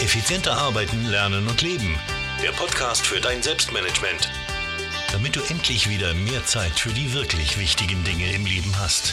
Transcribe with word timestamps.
Effizienter 0.00 0.56
arbeiten, 0.56 1.06
lernen 1.06 1.48
und 1.48 1.60
leben. 1.60 1.98
Der 2.40 2.52
Podcast 2.52 3.04
für 3.04 3.20
dein 3.20 3.42
Selbstmanagement. 3.42 4.30
Damit 5.10 5.34
du 5.34 5.40
endlich 5.40 5.90
wieder 5.90 6.14
mehr 6.14 6.46
Zeit 6.46 6.78
für 6.78 6.90
die 6.90 7.12
wirklich 7.14 7.58
wichtigen 7.58 8.04
Dinge 8.04 8.32
im 8.32 8.46
Leben 8.46 8.78
hast. 8.78 9.12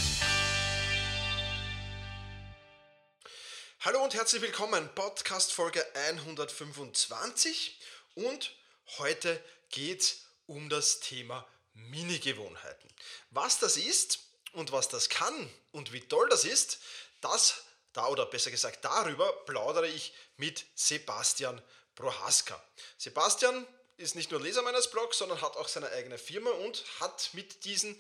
Hallo 3.80 4.04
und 4.04 4.14
herzlich 4.14 4.44
willkommen, 4.44 4.88
Podcast 4.94 5.54
Folge 5.54 5.84
125 6.08 7.80
und 8.14 8.56
heute 9.00 9.44
geht 9.72 10.02
es 10.02 10.26
um 10.46 10.70
das 10.70 11.00
Thema 11.00 11.48
Mini-Gewohnheiten. 11.74 12.90
Was 13.32 13.58
das 13.58 13.78
ist 13.78 14.20
und 14.54 14.72
was 14.72 14.88
das 14.88 15.10
kann 15.10 15.50
und 15.72 15.94
wie 15.94 16.02
toll 16.02 16.28
das 16.30 16.46
ist, 16.46 16.78
das 17.22 17.65
da 17.96 18.08
oder 18.08 18.26
besser 18.26 18.52
gesagt 18.52 18.84
darüber 18.84 19.32
plaudere 19.46 19.88
ich 19.88 20.14
mit 20.38 20.66
Sebastian 20.76 21.62
Prohaska. 21.96 22.62
Sebastian 22.98 23.66
ist 23.98 24.16
nicht 24.16 24.32
nur 24.32 24.42
Leser 24.42 24.62
meines 24.62 24.92
Blogs, 24.92 25.18
sondern 25.18 25.42
hat 25.42 25.56
auch 25.56 25.68
seine 25.68 25.90
eigene 25.90 26.18
Firma 26.18 26.50
und 26.50 26.84
hat 27.00 27.30
mit 27.34 27.64
diesen 27.64 28.00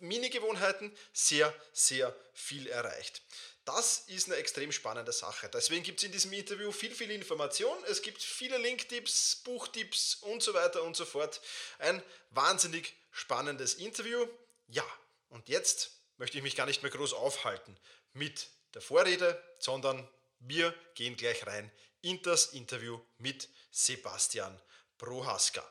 Mini-Gewohnheiten 0.00 0.96
sehr, 1.12 1.52
sehr 1.72 2.14
viel 2.32 2.66
erreicht. 2.68 3.22
Das 3.64 4.04
ist 4.08 4.26
eine 4.26 4.36
extrem 4.36 4.72
spannende 4.72 5.12
Sache. 5.12 5.48
Deswegen 5.48 5.84
gibt 5.84 6.00
es 6.00 6.04
in 6.04 6.12
diesem 6.12 6.32
Interview 6.32 6.72
viel, 6.72 6.94
viel 6.94 7.10
Information. 7.10 7.76
Es 7.88 8.02
gibt 8.02 8.22
viele 8.22 8.58
Linktipps, 8.58 9.36
Buchtipps 9.44 10.16
und 10.22 10.42
so 10.42 10.54
weiter 10.54 10.82
und 10.82 10.96
so 10.96 11.04
fort. 11.04 11.40
Ein 11.78 12.02
wahnsinnig 12.30 12.94
spannendes 13.12 13.74
Interview. 13.74 14.26
Ja, 14.68 14.86
und 15.28 15.48
jetzt 15.48 15.90
möchte 16.16 16.38
ich 16.38 16.42
mich 16.42 16.56
gar 16.56 16.66
nicht 16.66 16.82
mehr 16.82 16.90
groß 16.90 17.12
aufhalten 17.12 17.76
mit 18.12 18.48
der 18.74 18.82
Vorrede, 18.82 19.42
sondern 19.58 20.08
wir 20.38 20.74
gehen 20.94 21.16
gleich 21.16 21.46
rein 21.46 21.70
in 22.00 22.20
das 22.22 22.46
Interview 22.46 23.00
mit 23.18 23.48
Sebastian 23.70 24.60
Prohaska. 24.98 25.62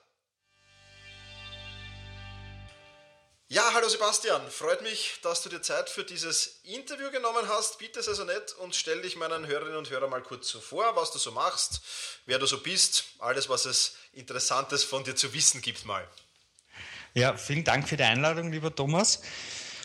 Ja, 3.54 3.74
hallo 3.74 3.90
Sebastian, 3.90 4.50
freut 4.50 4.82
mich, 4.82 5.16
dass 5.24 5.44
du 5.44 5.50
dir 5.50 5.62
Zeit 5.62 5.90
für 5.90 6.06
dieses 6.06 6.62
Interview 6.64 7.12
genommen 7.12 7.50
hast. 7.50 7.80
Bitte 7.80 8.02
sei 8.02 8.14
so 8.14 8.24
nett 8.24 8.54
und 8.54 8.74
stell 8.74 9.02
dich 9.02 9.18
meinen 9.18 9.46
Hörerinnen 9.46 9.78
und 9.78 9.90
Hörern 9.90 10.10
mal 10.10 10.24
kurz 10.24 10.48
so 10.48 10.62
vor, 10.62 10.96
was 10.96 11.12
du 11.12 11.20
so 11.20 11.34
machst, 11.34 11.82
wer 12.26 12.40
du 12.40 12.46
so 12.46 12.62
bist, 12.62 13.08
alles, 13.20 13.50
was 13.50 13.66
es 13.66 13.98
Interessantes 14.14 14.86
von 14.86 15.04
dir 15.04 15.18
zu 15.18 15.34
wissen 15.34 15.62
gibt 15.62 15.84
mal. 15.84 16.08
Ja, 17.14 17.36
vielen 17.36 17.66
Dank 17.66 17.90
für 17.90 17.98
die 17.98 18.04
Einladung, 18.04 18.54
lieber 18.54 18.74
Thomas. 18.74 19.22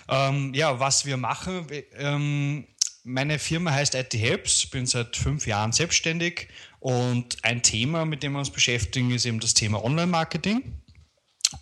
Ähm, 0.08 0.54
ja, 0.54 0.78
was 0.78 1.04
wir 1.04 1.16
machen, 1.16 1.66
ähm, 1.94 2.68
meine 3.06 3.38
Firma 3.38 3.70
heißt 3.70 3.94
IT 3.94 4.14
Helps, 4.14 4.66
bin 4.66 4.84
seit 4.84 5.16
fünf 5.16 5.46
Jahren 5.46 5.70
selbstständig 5.70 6.48
und 6.80 7.36
ein 7.42 7.62
Thema, 7.62 8.04
mit 8.04 8.24
dem 8.24 8.32
wir 8.32 8.40
uns 8.40 8.50
beschäftigen, 8.50 9.12
ist 9.12 9.24
eben 9.24 9.38
das 9.38 9.54
Thema 9.54 9.82
Online-Marketing. 9.84 10.74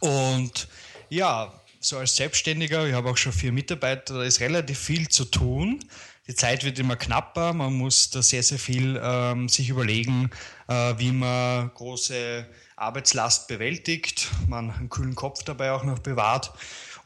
Und 0.00 0.68
ja, 1.10 1.52
so 1.80 1.98
als 1.98 2.16
Selbstständiger, 2.16 2.86
ich 2.88 2.94
habe 2.94 3.10
auch 3.10 3.18
schon 3.18 3.32
vier 3.32 3.52
Mitarbeiter, 3.52 4.14
da 4.14 4.22
ist 4.22 4.40
relativ 4.40 4.78
viel 4.78 5.08
zu 5.08 5.26
tun. 5.26 5.80
Die 6.26 6.34
Zeit 6.34 6.64
wird 6.64 6.78
immer 6.78 6.96
knapper, 6.96 7.52
man 7.52 7.74
muss 7.74 8.08
da 8.08 8.22
sehr, 8.22 8.42
sehr 8.42 8.58
viel 8.58 8.98
ähm, 9.02 9.50
sich 9.50 9.68
überlegen, 9.68 10.30
äh, 10.68 10.94
wie 10.96 11.12
man 11.12 11.70
große 11.74 12.46
Arbeitslast 12.76 13.48
bewältigt, 13.48 14.30
man 14.48 14.70
einen 14.70 14.88
kühlen 14.88 15.14
Kopf 15.14 15.42
dabei 15.42 15.72
auch 15.72 15.84
noch 15.84 15.98
bewahrt. 15.98 16.54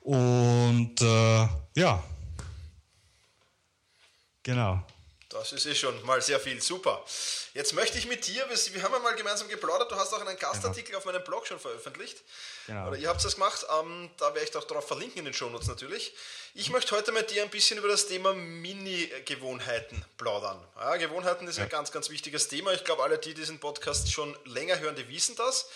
Und 0.00 1.03
äh, 1.03 1.48
ja, 1.75 2.05
Genau. 4.42 4.83
Das 5.28 5.53
ist 5.53 5.67
eh 5.67 5.75
schon 5.75 6.03
mal 6.06 6.22
sehr 6.22 6.41
viel. 6.41 6.61
Super. 6.62 7.05
Jetzt 7.53 7.75
möchte 7.75 7.98
ich 7.98 8.06
mit 8.06 8.27
dir, 8.27 8.47
wir 8.48 8.83
haben 8.83 8.94
ja 8.94 8.98
mal 8.98 9.14
gemeinsam 9.14 9.47
geplaudert, 9.48 9.91
du 9.91 9.97
hast 9.97 10.14
auch 10.14 10.22
einen 10.22 10.38
Gastartikel 10.38 10.87
genau. 10.87 10.99
auf 10.99 11.04
meinem 11.04 11.22
Blog 11.22 11.47
schon 11.47 11.60
veröffentlicht. 11.60 12.22
Genau. 12.66 12.88
Oder 12.88 12.97
ihr 12.97 13.09
habt 13.10 13.22
das 13.22 13.34
gemacht, 13.34 13.66
ähm, 13.78 14.10
da 14.16 14.34
werde 14.34 14.49
ich 14.49 14.56
auch 14.56 14.65
darauf 14.65 14.87
verlinken 14.87 15.19
in 15.19 15.25
den 15.26 15.34
Shownotes 15.34 15.69
natürlich. 15.69 16.15
Ich 16.54 16.71
möchte 16.71 16.97
heute 16.97 17.12
mit 17.12 17.31
dir 17.31 17.43
ein 17.43 17.50
bisschen 17.50 17.78
über 17.78 17.88
das 17.88 18.06
Thema 18.06 18.32
Mini-Gewohnheiten 18.32 20.03
plaudern. 20.16 20.66
Ja, 20.76 20.97
Gewohnheiten 20.97 21.47
ist 21.47 21.59
ja. 21.59 21.65
ein 21.65 21.70
ganz, 21.70 21.93
ganz 21.93 22.09
wichtiges 22.09 22.49
Thema. 22.49 22.72
Ich 22.72 22.84
glaube, 22.84 23.03
alle, 23.03 23.19
die 23.19 23.34
diesen 23.34 23.60
Podcast 23.60 24.10
schon 24.10 24.34
länger 24.47 24.78
hören, 24.78 24.97
die 24.97 25.09
wissen 25.10 25.37
das. 25.37 25.69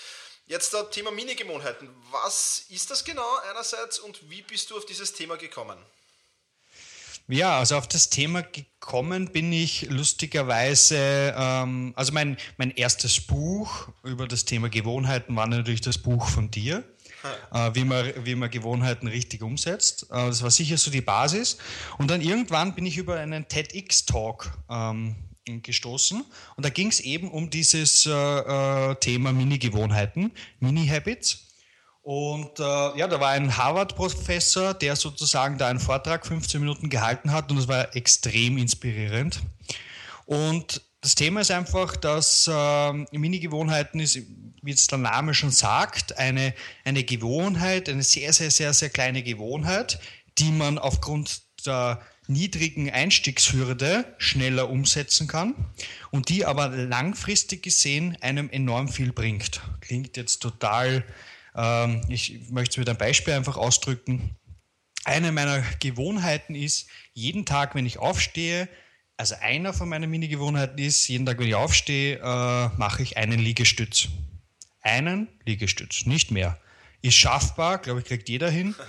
Jetzt 0.46 0.72
das 0.72 0.88
Thema 0.90 1.10
Mini-Gewohnheiten. 1.10 1.94
Was 2.10 2.64
ist 2.70 2.90
das 2.90 3.04
genau 3.04 3.36
einerseits 3.50 3.98
und 3.98 4.30
wie 4.30 4.40
bist 4.40 4.70
du 4.70 4.78
auf 4.78 4.86
dieses 4.86 5.12
Thema 5.12 5.36
gekommen? 5.36 5.78
Ja, 7.28 7.58
also 7.58 7.76
auf 7.76 7.88
das 7.88 8.10
Thema 8.10 8.42
gekommen 8.42 9.30
bin 9.32 9.52
ich 9.52 9.88
lustigerweise, 9.90 11.34
ähm, 11.36 11.92
also 11.96 12.12
mein, 12.12 12.36
mein 12.56 12.70
erstes 12.72 13.20
Buch 13.20 13.88
über 14.02 14.26
das 14.26 14.44
Thema 14.44 14.68
Gewohnheiten 14.68 15.34
war 15.36 15.46
natürlich 15.46 15.80
das 15.80 15.98
Buch 15.98 16.28
von 16.28 16.50
dir. 16.50 16.84
Äh, 17.52 17.70
wie, 17.74 17.84
man, 17.84 18.12
wie 18.24 18.34
man 18.34 18.50
Gewohnheiten 18.50 19.06
richtig 19.06 19.42
umsetzt. 19.42 20.08
Äh, 20.10 20.26
das 20.26 20.42
war 20.42 20.50
sicher 20.50 20.76
so 20.76 20.90
die 20.90 21.00
Basis. 21.00 21.56
Und 21.98 22.10
dann 22.10 22.20
irgendwann 22.20 22.74
bin 22.74 22.84
ich 22.84 22.96
über 22.96 23.18
einen 23.18 23.46
TEDx-Talk 23.46 24.50
ähm, 24.68 25.14
gestoßen 25.44 26.24
und 26.56 26.64
da 26.64 26.70
ging 26.70 26.88
es 26.88 27.00
eben 27.00 27.30
um 27.30 27.50
dieses 27.50 28.06
äh, 28.06 28.10
äh 28.10 28.94
Thema 28.96 29.32
Mini-Gewohnheiten, 29.32 30.32
Mini-Habits. 30.60 31.51
Und 32.02 32.58
äh, 32.58 32.62
ja, 32.62 33.06
da 33.06 33.20
war 33.20 33.30
ein 33.30 33.56
Harvard-Professor, 33.56 34.74
der 34.74 34.96
sozusagen 34.96 35.56
da 35.56 35.68
einen 35.68 35.78
Vortrag 35.78 36.26
15 36.26 36.60
Minuten 36.60 36.88
gehalten 36.88 37.30
hat 37.30 37.50
und 37.50 37.58
das 37.58 37.68
war 37.68 37.94
extrem 37.94 38.58
inspirierend. 38.58 39.40
Und 40.26 40.82
das 41.00 41.14
Thema 41.14 41.40
ist 41.40 41.52
einfach, 41.52 41.94
dass 41.96 42.48
äh, 42.48 42.92
Mini-Gewohnheiten 42.92 44.00
ist, 44.00 44.18
wie 44.62 44.72
es 44.72 44.88
der 44.88 44.98
Name 44.98 45.32
schon 45.32 45.52
sagt, 45.52 46.18
eine, 46.18 46.54
eine 46.84 47.04
Gewohnheit, 47.04 47.88
eine 47.88 48.02
sehr, 48.02 48.32
sehr, 48.32 48.50
sehr, 48.50 48.72
sehr 48.72 48.90
kleine 48.90 49.22
Gewohnheit, 49.22 50.00
die 50.38 50.50
man 50.50 50.78
aufgrund 50.78 51.42
der 51.66 52.00
niedrigen 52.26 52.90
Einstiegshürde 52.90 54.14
schneller 54.18 54.70
umsetzen 54.70 55.28
kann 55.28 55.54
und 56.10 56.28
die 56.28 56.44
aber 56.46 56.68
langfristig 56.68 57.62
gesehen 57.62 58.16
einem 58.20 58.48
enorm 58.50 58.88
viel 58.88 59.12
bringt. 59.12 59.60
Klingt 59.80 60.16
jetzt 60.16 60.38
total 60.38 61.04
ähm, 61.54 62.02
ich 62.08 62.50
möchte 62.50 62.72
es 62.72 62.76
mit 62.78 62.88
einem 62.88 62.98
Beispiel 62.98 63.34
einfach 63.34 63.56
ausdrücken. 63.56 64.36
Eine 65.04 65.32
meiner 65.32 65.62
Gewohnheiten 65.80 66.54
ist, 66.54 66.88
jeden 67.12 67.44
Tag, 67.44 67.74
wenn 67.74 67.86
ich 67.86 67.98
aufstehe, 67.98 68.68
also 69.16 69.34
einer 69.40 69.72
von 69.72 69.88
meinen 69.88 70.10
Mini-Gewohnheiten 70.10 70.78
ist, 70.78 71.08
jeden 71.08 71.26
Tag, 71.26 71.38
wenn 71.38 71.48
ich 71.48 71.54
aufstehe, 71.54 72.18
äh, 72.18 72.68
mache 72.76 73.02
ich 73.02 73.16
einen 73.16 73.38
Liegestütz. 73.38 74.08
Einen 74.80 75.28
Liegestütz, 75.44 76.06
nicht 76.06 76.30
mehr. 76.30 76.58
Ist 77.02 77.14
schaffbar, 77.14 77.78
glaube 77.78 78.00
ich, 78.00 78.06
kriegt 78.06 78.28
jeder 78.28 78.50
hin. 78.50 78.74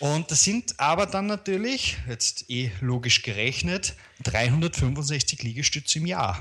Und 0.00 0.30
das 0.30 0.44
sind 0.44 0.80
aber 0.80 1.04
dann 1.04 1.26
natürlich, 1.26 1.98
jetzt 2.08 2.48
eh 2.48 2.72
logisch 2.80 3.22
gerechnet, 3.22 3.94
365 4.22 5.42
Liegestütze 5.42 5.98
im 5.98 6.06
Jahr. 6.06 6.40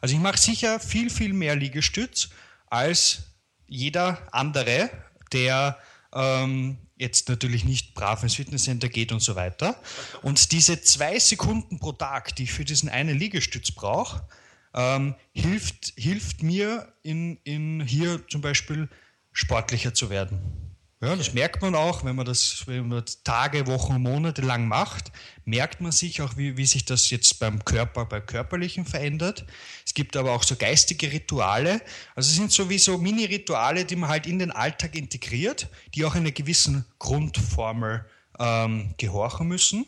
Also 0.00 0.16
ich 0.16 0.20
mache 0.20 0.38
sicher 0.38 0.80
viel, 0.80 1.08
viel 1.08 1.32
mehr 1.32 1.54
Liegestütz 1.54 2.30
als 2.66 3.22
jeder 3.66 4.26
andere, 4.32 4.90
der 5.32 5.78
ähm, 6.12 6.78
jetzt 6.96 7.28
natürlich 7.28 7.64
nicht 7.64 7.94
brav 7.94 8.22
ins 8.22 8.34
Fitnesscenter 8.34 8.88
geht 8.88 9.12
und 9.12 9.20
so 9.20 9.36
weiter. 9.36 9.76
Und 10.22 10.52
diese 10.52 10.80
zwei 10.80 11.18
Sekunden 11.18 11.78
pro 11.78 11.92
Tag, 11.92 12.34
die 12.36 12.44
ich 12.44 12.52
für 12.52 12.64
diesen 12.64 12.88
einen 12.88 13.18
Liegestütz 13.18 13.70
brauche, 13.70 14.26
ähm, 14.74 15.14
hilft, 15.32 15.92
hilft 15.96 16.42
mir 16.42 16.92
in, 17.02 17.38
in 17.44 17.80
hier 17.80 18.26
zum 18.28 18.40
Beispiel 18.40 18.88
sportlicher 19.32 19.92
zu 19.94 20.10
werden. 20.10 20.65
Ja, 21.06 21.14
das 21.14 21.34
merkt 21.34 21.62
man 21.62 21.76
auch, 21.76 22.02
wenn 22.02 22.16
man 22.16 22.26
das 22.26 22.66
wenn 22.66 22.88
man 22.88 23.04
Tage, 23.22 23.68
Wochen, 23.68 24.02
Monate 24.02 24.42
lang 24.42 24.66
macht, 24.66 25.12
merkt 25.44 25.80
man 25.80 25.92
sich 25.92 26.20
auch, 26.20 26.36
wie, 26.36 26.56
wie 26.56 26.66
sich 26.66 26.84
das 26.84 27.10
jetzt 27.10 27.38
beim 27.38 27.64
Körper, 27.64 28.06
bei 28.06 28.20
Körperlichen 28.20 28.84
verändert. 28.84 29.46
Es 29.86 29.94
gibt 29.94 30.16
aber 30.16 30.32
auch 30.32 30.42
so 30.42 30.56
geistige 30.56 31.12
Rituale. 31.12 31.80
Also 32.16 32.30
es 32.30 32.34
sind 32.34 32.50
sowieso 32.50 32.98
Mini-Rituale, 32.98 33.84
die 33.84 33.94
man 33.94 34.10
halt 34.10 34.26
in 34.26 34.40
den 34.40 34.50
Alltag 34.50 34.96
integriert, 34.96 35.68
die 35.94 36.04
auch 36.04 36.16
einer 36.16 36.32
gewissen 36.32 36.84
Grundformel 36.98 38.04
ähm, 38.40 38.92
gehorchen 38.96 39.46
müssen. 39.46 39.86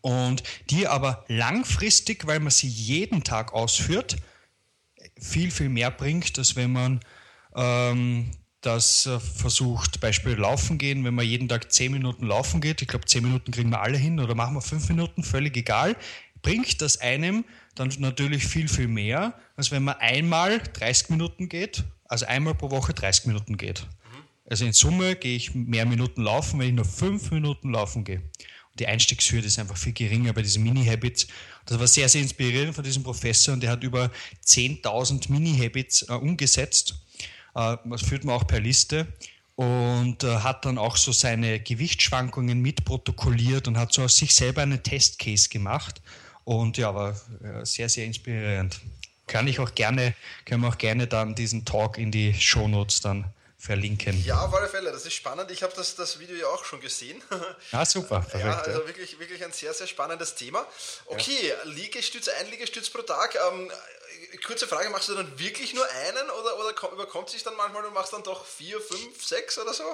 Und 0.00 0.42
die 0.70 0.88
aber 0.88 1.26
langfristig, 1.28 2.26
weil 2.26 2.40
man 2.40 2.50
sie 2.50 2.68
jeden 2.68 3.24
Tag 3.24 3.52
ausführt, 3.52 4.16
viel, 5.20 5.50
viel 5.50 5.68
mehr 5.68 5.90
bringt, 5.90 6.38
als 6.38 6.56
wenn 6.56 6.72
man 6.72 7.00
ähm, 7.54 8.30
das 8.66 9.06
äh, 9.06 9.20
versucht, 9.20 10.00
Beispiel 10.00 10.34
Laufen 10.34 10.78
gehen, 10.78 11.04
wenn 11.04 11.14
man 11.14 11.26
jeden 11.26 11.48
Tag 11.48 11.72
10 11.72 11.92
Minuten 11.92 12.26
laufen 12.26 12.60
geht, 12.60 12.82
ich 12.82 12.88
glaube 12.88 13.04
10 13.04 13.22
Minuten 13.22 13.52
kriegen 13.52 13.70
wir 13.70 13.80
alle 13.80 13.98
hin 13.98 14.20
oder 14.20 14.34
machen 14.34 14.54
wir 14.54 14.62
5 14.62 14.88
Minuten, 14.88 15.22
völlig 15.22 15.56
egal, 15.56 15.96
bringt 16.42 16.80
das 16.80 16.98
einem 16.98 17.44
dann 17.74 17.92
natürlich 17.98 18.46
viel, 18.46 18.68
viel 18.68 18.88
mehr, 18.88 19.34
als 19.56 19.70
wenn 19.70 19.84
man 19.84 19.96
einmal 19.96 20.58
30 20.58 21.10
Minuten 21.10 21.48
geht, 21.48 21.84
also 22.06 22.26
einmal 22.26 22.54
pro 22.54 22.70
Woche 22.70 22.94
30 22.94 23.26
Minuten 23.26 23.56
geht. 23.56 23.86
Also 24.46 24.64
in 24.64 24.72
Summe 24.72 25.16
gehe 25.16 25.36
ich 25.36 25.54
mehr 25.54 25.86
Minuten 25.86 26.22
laufen, 26.22 26.60
wenn 26.60 26.68
ich 26.68 26.74
nur 26.74 26.84
5 26.84 27.30
Minuten 27.30 27.70
laufen 27.70 28.04
gehe. 28.04 28.22
Die 28.78 28.86
Einstiegshürde 28.86 29.46
ist 29.46 29.58
einfach 29.58 29.76
viel 29.76 29.92
geringer 29.92 30.32
bei 30.32 30.42
diesen 30.42 30.62
Mini-Habits. 30.64 31.28
Das 31.64 31.78
war 31.78 31.86
sehr, 31.86 32.08
sehr 32.08 32.20
inspirierend 32.20 32.74
von 32.74 32.82
diesem 32.84 33.04
Professor 33.04 33.54
und 33.54 33.62
der 33.62 33.70
hat 33.70 33.84
über 33.84 34.10
10.000 34.44 35.30
Mini-Habits 35.30 36.08
äh, 36.08 36.12
umgesetzt. 36.12 37.03
Äh, 37.54 37.76
das 37.84 38.02
führt 38.02 38.24
man 38.24 38.36
auch 38.36 38.46
per 38.46 38.60
Liste 38.60 39.06
und 39.56 40.24
äh, 40.24 40.38
hat 40.38 40.64
dann 40.64 40.78
auch 40.78 40.96
so 40.96 41.12
seine 41.12 41.60
Gewichtsschwankungen 41.60 42.60
mitprotokolliert 42.60 43.68
und 43.68 43.78
hat 43.78 43.92
so 43.92 44.02
aus 44.02 44.16
sich 44.16 44.34
selber 44.34 44.62
einen 44.62 44.82
Testcase 44.82 45.48
gemacht. 45.48 46.00
Und 46.44 46.76
ja, 46.76 46.94
war 46.94 47.10
äh, 47.10 47.64
sehr, 47.64 47.88
sehr 47.88 48.04
inspirierend. 48.04 48.80
Kann 49.26 49.48
ich 49.48 49.58
auch 49.60 49.74
gerne, 49.74 50.14
können 50.44 50.62
wir 50.62 50.68
auch 50.68 50.78
gerne 50.78 51.06
dann 51.06 51.34
diesen 51.34 51.64
Talk 51.64 51.96
in 51.96 52.10
die 52.10 52.34
Shownotes 52.34 53.00
dann 53.00 53.24
verlinken. 53.64 54.22
Ja, 54.24 54.44
auf 54.44 54.54
alle 54.54 54.68
Fälle, 54.68 54.92
das 54.92 55.06
ist 55.06 55.14
spannend. 55.14 55.50
Ich 55.50 55.62
habe 55.62 55.72
das, 55.74 55.96
das 55.96 56.18
Video 56.18 56.36
ja 56.36 56.46
auch 56.48 56.64
schon 56.64 56.80
gesehen. 56.80 57.22
Ah, 57.72 57.84
super, 57.84 58.20
perfekt. 58.20 58.44
Ja, 58.44 58.60
also 58.60 58.86
wirklich, 58.86 59.18
wirklich 59.18 59.42
ein 59.44 59.52
sehr, 59.52 59.72
sehr 59.74 59.86
spannendes 59.86 60.34
Thema. 60.34 60.66
Okay, 61.06 61.48
ja. 61.48 61.56
Liegestütz, 61.64 62.28
ein 62.28 62.50
Liegestütz 62.50 62.90
pro 62.90 63.02
Tag. 63.02 63.34
Ähm, 63.34 63.70
kurze 64.46 64.68
Frage, 64.68 64.90
machst 64.90 65.08
du 65.08 65.14
dann 65.14 65.38
wirklich 65.38 65.74
nur 65.74 65.86
einen 65.90 66.30
oder, 66.30 66.58
oder 66.58 66.92
überkommt 66.92 67.30
sich 67.30 67.42
dann 67.42 67.56
manchmal 67.56 67.84
und 67.84 67.94
machst 67.94 68.12
dann 68.12 68.22
doch 68.22 68.44
vier, 68.44 68.80
fünf, 68.80 69.24
sechs 69.24 69.58
oder 69.58 69.72
so? 69.72 69.84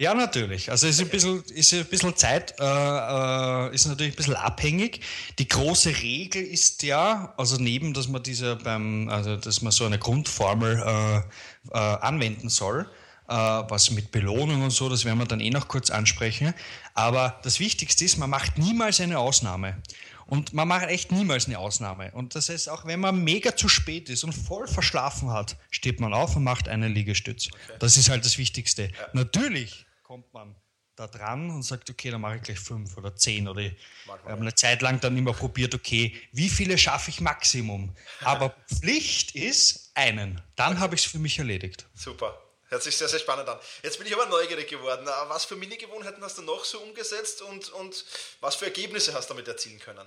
Ja, 0.00 0.14
natürlich. 0.14 0.70
Also 0.70 0.86
es 0.86 0.94
ist 0.94 1.00
ein 1.00 1.08
bisschen, 1.08 1.42
ist 1.54 1.74
ein 1.74 1.84
bisschen 1.86 2.16
Zeit, 2.16 2.54
äh, 2.60 2.64
äh, 2.64 3.74
ist 3.74 3.86
natürlich 3.86 4.12
ein 4.12 4.16
bisschen 4.16 4.36
abhängig. 4.36 5.00
Die 5.40 5.48
große 5.48 5.90
Regel 6.02 6.40
ist 6.44 6.84
ja, 6.84 7.34
also 7.36 7.56
neben, 7.56 7.94
dass 7.94 8.06
man 8.06 8.22
diese 8.22 8.54
beim, 8.54 9.08
also 9.08 9.36
dass 9.36 9.60
man 9.60 9.72
so 9.72 9.86
eine 9.86 9.98
Grundformel 9.98 10.76
äh, 10.86 11.76
äh, 11.76 11.78
anwenden 11.78 12.48
soll, 12.48 12.88
äh, 13.26 13.34
was 13.34 13.90
mit 13.90 14.12
Belohnung 14.12 14.62
und 14.62 14.70
so, 14.70 14.88
das 14.88 15.04
werden 15.04 15.18
wir 15.18 15.26
dann 15.26 15.40
eh 15.40 15.50
noch 15.50 15.66
kurz 15.66 15.90
ansprechen. 15.90 16.54
Aber 16.94 17.40
das 17.42 17.58
Wichtigste 17.58 18.04
ist, 18.04 18.18
man 18.18 18.30
macht 18.30 18.56
niemals 18.56 19.00
eine 19.00 19.18
Ausnahme. 19.18 19.82
Und 20.26 20.52
man 20.52 20.68
macht 20.68 20.86
echt 20.88 21.10
niemals 21.10 21.46
eine 21.46 21.58
Ausnahme. 21.58 22.12
Und 22.12 22.36
das 22.36 22.50
heißt, 22.50 22.68
auch 22.68 22.84
wenn 22.84 23.00
man 23.00 23.24
mega 23.24 23.56
zu 23.56 23.68
spät 23.68 24.10
ist 24.10 24.22
und 24.22 24.32
voll 24.32 24.68
verschlafen 24.68 25.32
hat, 25.32 25.56
steht 25.70 25.98
man 25.98 26.14
auf 26.14 26.36
und 26.36 26.44
macht 26.44 26.68
einen 26.68 26.94
Liegestütz. 26.94 27.48
Okay. 27.48 27.78
Das 27.80 27.96
ist 27.96 28.10
halt 28.10 28.24
das 28.24 28.38
Wichtigste. 28.38 28.84
Ja. 28.84 28.90
Natürlich 29.14 29.86
kommt 30.08 30.32
man 30.32 30.56
da 30.96 31.06
dran 31.06 31.50
und 31.50 31.62
sagt, 31.62 31.90
okay, 31.90 32.10
dann 32.10 32.22
mache 32.22 32.36
ich 32.36 32.42
gleich 32.42 32.58
fünf 32.58 32.96
oder 32.96 33.14
zehn 33.14 33.46
oder 33.46 33.60
ich 33.60 33.74
habe 34.06 34.40
eine 34.40 34.54
Zeit 34.54 34.80
lang 34.80 34.98
dann 35.00 35.18
immer 35.18 35.34
probiert, 35.34 35.74
okay, 35.74 36.18
wie 36.32 36.48
viele 36.48 36.78
schaffe 36.78 37.10
ich 37.10 37.20
Maximum? 37.20 37.94
Aber 38.22 38.56
Pflicht 38.66 39.34
ist 39.34 39.90
einen. 39.92 40.40
Dann 40.56 40.80
habe 40.80 40.94
ich 40.94 41.04
es 41.04 41.10
für 41.10 41.18
mich 41.18 41.38
erledigt. 41.38 41.86
Super. 41.94 42.42
Hört 42.68 42.82
sich 42.82 42.96
sehr, 42.96 43.08
sehr 43.08 43.18
spannend 43.18 43.50
an. 43.50 43.58
Jetzt 43.82 43.98
bin 43.98 44.06
ich 44.06 44.14
aber 44.14 44.26
neugierig 44.26 44.68
geworden. 44.68 45.06
Was 45.28 45.46
für 45.46 45.56
Mini-Gewohnheiten 45.56 46.22
hast 46.22 46.36
du 46.36 46.42
noch 46.42 46.64
so 46.66 46.80
umgesetzt 46.80 47.40
und, 47.40 47.70
und 47.70 48.04
was 48.40 48.56
für 48.56 48.66
Ergebnisse 48.66 49.14
hast 49.14 49.30
du 49.30 49.34
damit 49.34 49.48
erzielen 49.48 49.78
können? 49.78 50.06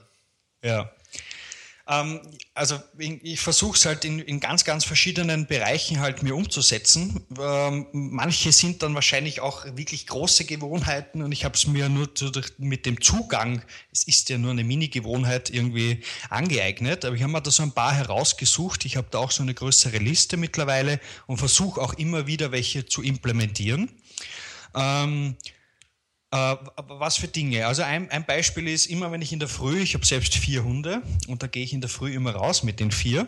Ja, 0.63 0.91
ähm, 1.91 2.21
also 2.53 2.79
ich 2.97 3.39
versuche 3.39 3.75
es 3.77 3.85
halt 3.85 4.05
in, 4.05 4.19
in, 4.19 4.39
ganz, 4.39 4.63
ganz 4.63 4.85
verschiedenen 4.85 5.45
Bereichen 5.45 5.99
halt 5.99 6.23
mir 6.23 6.35
umzusetzen. 6.35 7.25
Ähm, 7.39 7.87
manche 7.91 8.51
sind 8.51 8.81
dann 8.81 8.95
wahrscheinlich 8.95 9.41
auch 9.41 9.65
wirklich 9.75 10.07
große 10.07 10.45
Gewohnheiten 10.45 11.21
und 11.21 11.31
ich 11.33 11.43
habe 11.43 11.55
es 11.55 11.67
mir 11.67 11.89
nur 11.89 12.15
zu, 12.15 12.31
mit 12.57 12.85
dem 12.85 13.01
Zugang, 13.01 13.61
es 13.91 14.03
ist 14.03 14.29
ja 14.29 14.37
nur 14.37 14.51
eine 14.51 14.63
Mini-Gewohnheit 14.63 15.49
irgendwie 15.49 16.01
angeeignet, 16.29 17.03
aber 17.03 17.15
ich 17.15 17.23
habe 17.23 17.33
mir 17.33 17.41
da 17.41 17.51
so 17.51 17.63
ein 17.63 17.73
paar 17.73 17.93
herausgesucht. 17.93 18.85
Ich 18.85 18.95
habe 18.95 19.07
da 19.11 19.19
auch 19.19 19.31
so 19.31 19.43
eine 19.43 19.53
größere 19.53 19.97
Liste 19.97 20.37
mittlerweile 20.37 20.99
und 21.27 21.37
versuche 21.37 21.81
auch 21.81 21.93
immer 21.95 22.25
wieder 22.25 22.51
welche 22.51 22.85
zu 22.85 23.01
implementieren. 23.03 23.91
Ähm, 24.73 25.35
äh, 26.31 26.55
was 26.87 27.17
für 27.17 27.27
Dinge? 27.27 27.67
Also 27.67 27.83
ein, 27.83 28.09
ein, 28.09 28.25
Beispiel 28.25 28.67
ist, 28.67 28.87
immer 28.87 29.11
wenn 29.11 29.21
ich 29.21 29.33
in 29.33 29.39
der 29.39 29.49
Früh, 29.49 29.81
ich 29.81 29.93
habe 29.93 30.05
selbst 30.05 30.35
vier 30.35 30.63
Hunde 30.63 31.01
und 31.27 31.43
da 31.43 31.47
gehe 31.47 31.63
ich 31.63 31.73
in 31.73 31.81
der 31.81 31.89
Früh 31.89 32.13
immer 32.13 32.31
raus 32.31 32.63
mit 32.63 32.79
den 32.79 32.91
vier 32.91 33.27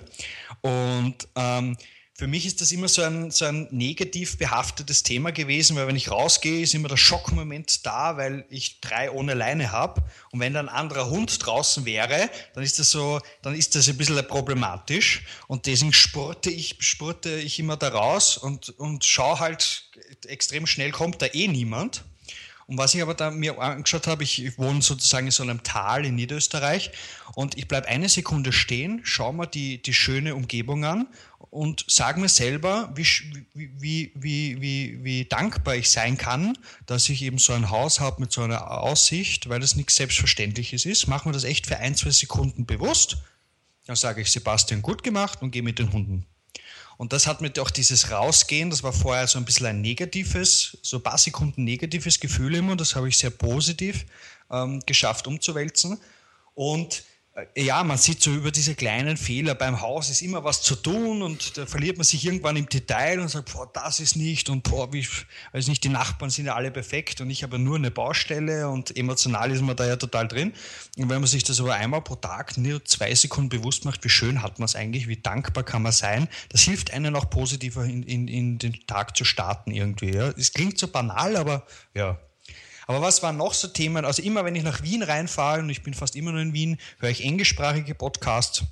und 0.61 1.15
ähm, 1.35 1.77
für 2.15 2.27
mich 2.27 2.45
ist 2.45 2.61
das 2.61 2.71
immer 2.71 2.87
so 2.87 3.01
ein, 3.01 3.31
so 3.31 3.45
ein 3.45 3.67
negativ 3.71 4.37
behaftetes 4.37 5.01
Thema 5.01 5.31
gewesen, 5.31 5.75
weil 5.75 5.87
wenn 5.87 5.95
ich 5.95 6.11
rausgehe, 6.11 6.61
ist 6.61 6.75
immer 6.75 6.87
der 6.87 6.97
Schockmoment 6.97 7.85
da, 7.87 8.17
weil 8.17 8.45
ich 8.49 8.79
drei 8.81 9.09
ohne 9.09 9.33
Leine 9.33 9.71
habe. 9.71 10.03
Und 10.31 10.39
wenn 10.39 10.53
da 10.53 10.59
ein 10.59 10.69
anderer 10.69 11.09
Hund 11.09 11.43
draußen 11.43 11.85
wäre, 11.85 12.29
dann 12.53 12.63
ist 12.63 12.77
das 12.77 12.91
so, 12.91 13.19
dann 13.41 13.55
ist 13.55 13.73
das 13.73 13.89
ein 13.89 13.97
bisschen 13.97 14.27
problematisch. 14.27 15.23
Und 15.47 15.65
deswegen 15.65 15.91
spurte 15.91 16.51
ich, 16.51 16.75
spurte 16.79 17.35
ich 17.39 17.57
immer 17.57 17.77
da 17.77 17.89
raus 17.89 18.37
und, 18.37 18.69
und 18.77 19.03
schaue 19.03 19.39
halt, 19.39 19.89
extrem 20.27 20.67
schnell 20.67 20.91
kommt 20.91 21.19
da 21.19 21.25
eh 21.25 21.47
niemand. 21.47 22.03
Und 22.67 22.77
was 22.77 22.93
ich 22.93 23.01
aber 23.01 23.13
da 23.13 23.31
mir 23.31 23.59
angeschaut 23.59 24.07
habe, 24.07 24.23
ich 24.23 24.57
wohne 24.57 24.81
sozusagen 24.81 25.27
in 25.27 25.31
so 25.31 25.43
einem 25.43 25.63
Tal 25.63 26.05
in 26.05 26.15
Niederösterreich 26.15 26.91
und 27.35 27.57
ich 27.57 27.67
bleibe 27.67 27.87
eine 27.87 28.09
Sekunde 28.09 28.53
stehen, 28.53 29.01
schaue 29.03 29.33
mir 29.33 29.47
die, 29.47 29.81
die 29.81 29.93
schöne 29.93 30.35
Umgebung 30.35 30.85
an 30.85 31.07
und 31.49 31.85
sage 31.87 32.19
mir 32.19 32.29
selber, 32.29 32.91
wie, 32.95 33.05
wie, 33.53 34.11
wie, 34.15 34.61
wie, 34.61 35.03
wie 35.03 35.25
dankbar 35.25 35.75
ich 35.75 35.91
sein 35.91 36.17
kann, 36.17 36.57
dass 36.85 37.09
ich 37.09 37.21
eben 37.21 37.37
so 37.37 37.53
ein 37.53 37.69
Haus 37.69 37.99
habe 37.99 38.21
mit 38.21 38.31
so 38.31 38.41
einer 38.41 38.71
Aussicht, 38.71 39.49
weil 39.49 39.59
das 39.59 39.75
nichts 39.75 39.95
Selbstverständliches 39.95 40.85
ist. 40.85 41.07
Machen 41.07 41.29
wir 41.29 41.33
das 41.33 41.43
echt 41.43 41.67
für 41.67 41.77
ein, 41.77 41.95
zwei 41.95 42.11
Sekunden 42.11 42.65
bewusst. 42.65 43.17
Dann 43.85 43.95
sage 43.95 44.21
ich, 44.21 44.31
Sebastian, 44.31 44.81
gut 44.81 45.03
gemacht 45.03 45.41
und 45.41 45.51
gehe 45.51 45.61
mit 45.61 45.77
den 45.77 45.91
Hunden. 45.91 46.25
Und 47.03 47.11
das 47.11 47.27
hat 47.27 47.41
mir 47.41 47.51
auch 47.59 47.69
dieses 47.69 48.11
Rausgehen, 48.11 48.69
das 48.69 48.81
war 48.81 48.93
vorher 48.93 49.27
so 49.27 49.37
ein 49.37 49.43
bisschen 49.43 49.65
ein 49.65 49.81
negatives, 49.81 50.77
so 50.83 50.95
ein 50.95 51.03
paar 51.03 51.17
Sekunden 51.17 51.65
negatives 51.65 52.17
Gefühl 52.17 52.55
immer, 52.55 52.77
das 52.77 52.95
habe 52.95 53.09
ich 53.09 53.17
sehr 53.17 53.29
positiv 53.29 54.05
ähm, 54.49 54.81
geschafft 54.85 55.27
umzuwälzen. 55.27 55.99
Und 56.55 57.03
ja, 57.55 57.83
man 57.83 57.97
sieht 57.97 58.21
so 58.21 58.31
über 58.31 58.51
diese 58.51 58.75
kleinen 58.75 59.17
Fehler 59.17 59.55
beim 59.55 59.81
Haus 59.81 60.11
ist 60.11 60.21
immer 60.21 60.43
was 60.43 60.61
zu 60.61 60.75
tun 60.75 61.23
und 61.23 61.57
da 61.57 61.65
verliert 61.65 61.97
man 61.97 62.03
sich 62.03 62.23
irgendwann 62.23 62.55
im 62.57 62.69
Detail 62.69 63.19
und 63.19 63.27
sagt, 63.27 63.51
boah, 63.51 63.67
das 63.73 63.99
ist 63.99 64.15
nicht 64.15 64.49
und 64.49 64.61
boah, 64.61 64.93
wie, 64.93 65.07
weiß 65.51 65.67
nicht, 65.67 65.83
die 65.83 65.89
Nachbarn 65.89 66.29
sind 66.29 66.45
ja 66.45 66.53
alle 66.53 66.69
perfekt 66.69 67.21
und 67.21 67.31
ich 67.31 67.41
habe 67.41 67.57
nur 67.57 67.77
eine 67.77 67.89
Baustelle 67.89 68.69
und 68.69 68.95
emotional 68.95 69.49
ist 69.49 69.63
man 69.63 69.75
da 69.75 69.87
ja 69.87 69.95
total 69.95 70.27
drin. 70.27 70.53
Und 70.97 71.09
wenn 71.09 71.21
man 71.21 71.27
sich 71.27 71.43
das 71.43 71.59
aber 71.59 71.73
einmal 71.73 72.01
pro 72.01 72.15
Tag 72.15 72.55
nur 72.57 72.85
zwei 72.85 73.15
Sekunden 73.15 73.49
bewusst 73.49 73.83
macht, 73.83 74.03
wie 74.03 74.09
schön 74.09 74.43
hat 74.43 74.59
man 74.59 74.65
es 74.65 74.75
eigentlich, 74.75 75.07
wie 75.07 75.17
dankbar 75.17 75.63
kann 75.63 75.81
man 75.81 75.91
sein, 75.91 76.27
das 76.49 76.61
hilft 76.61 76.93
einem 76.93 77.15
auch 77.15 77.31
positiver 77.31 77.83
in, 77.83 78.03
in, 78.03 78.27
in 78.27 78.57
den 78.59 78.85
Tag 78.85 79.17
zu 79.17 79.25
starten 79.25 79.71
irgendwie. 79.71 80.13
Ja. 80.13 80.29
Es 80.37 80.53
klingt 80.53 80.77
so 80.77 80.87
banal, 80.87 81.35
aber 81.35 81.65
ja, 81.95 82.19
aber 82.87 83.01
was 83.01 83.23
waren 83.23 83.37
noch 83.37 83.53
so 83.53 83.67
Themen? 83.67 84.05
Also 84.05 84.21
immer, 84.21 84.45
wenn 84.45 84.55
ich 84.55 84.63
nach 84.63 84.83
Wien 84.83 85.03
reinfahre, 85.03 85.59
und 85.59 85.69
ich 85.69 85.83
bin 85.83 85.93
fast 85.93 86.15
immer 86.15 86.31
nur 86.31 86.41
in 86.41 86.53
Wien, 86.53 86.77
höre 86.99 87.09
ich 87.09 87.23
englischsprachige 87.23 87.95
Podcasts. 87.95 88.63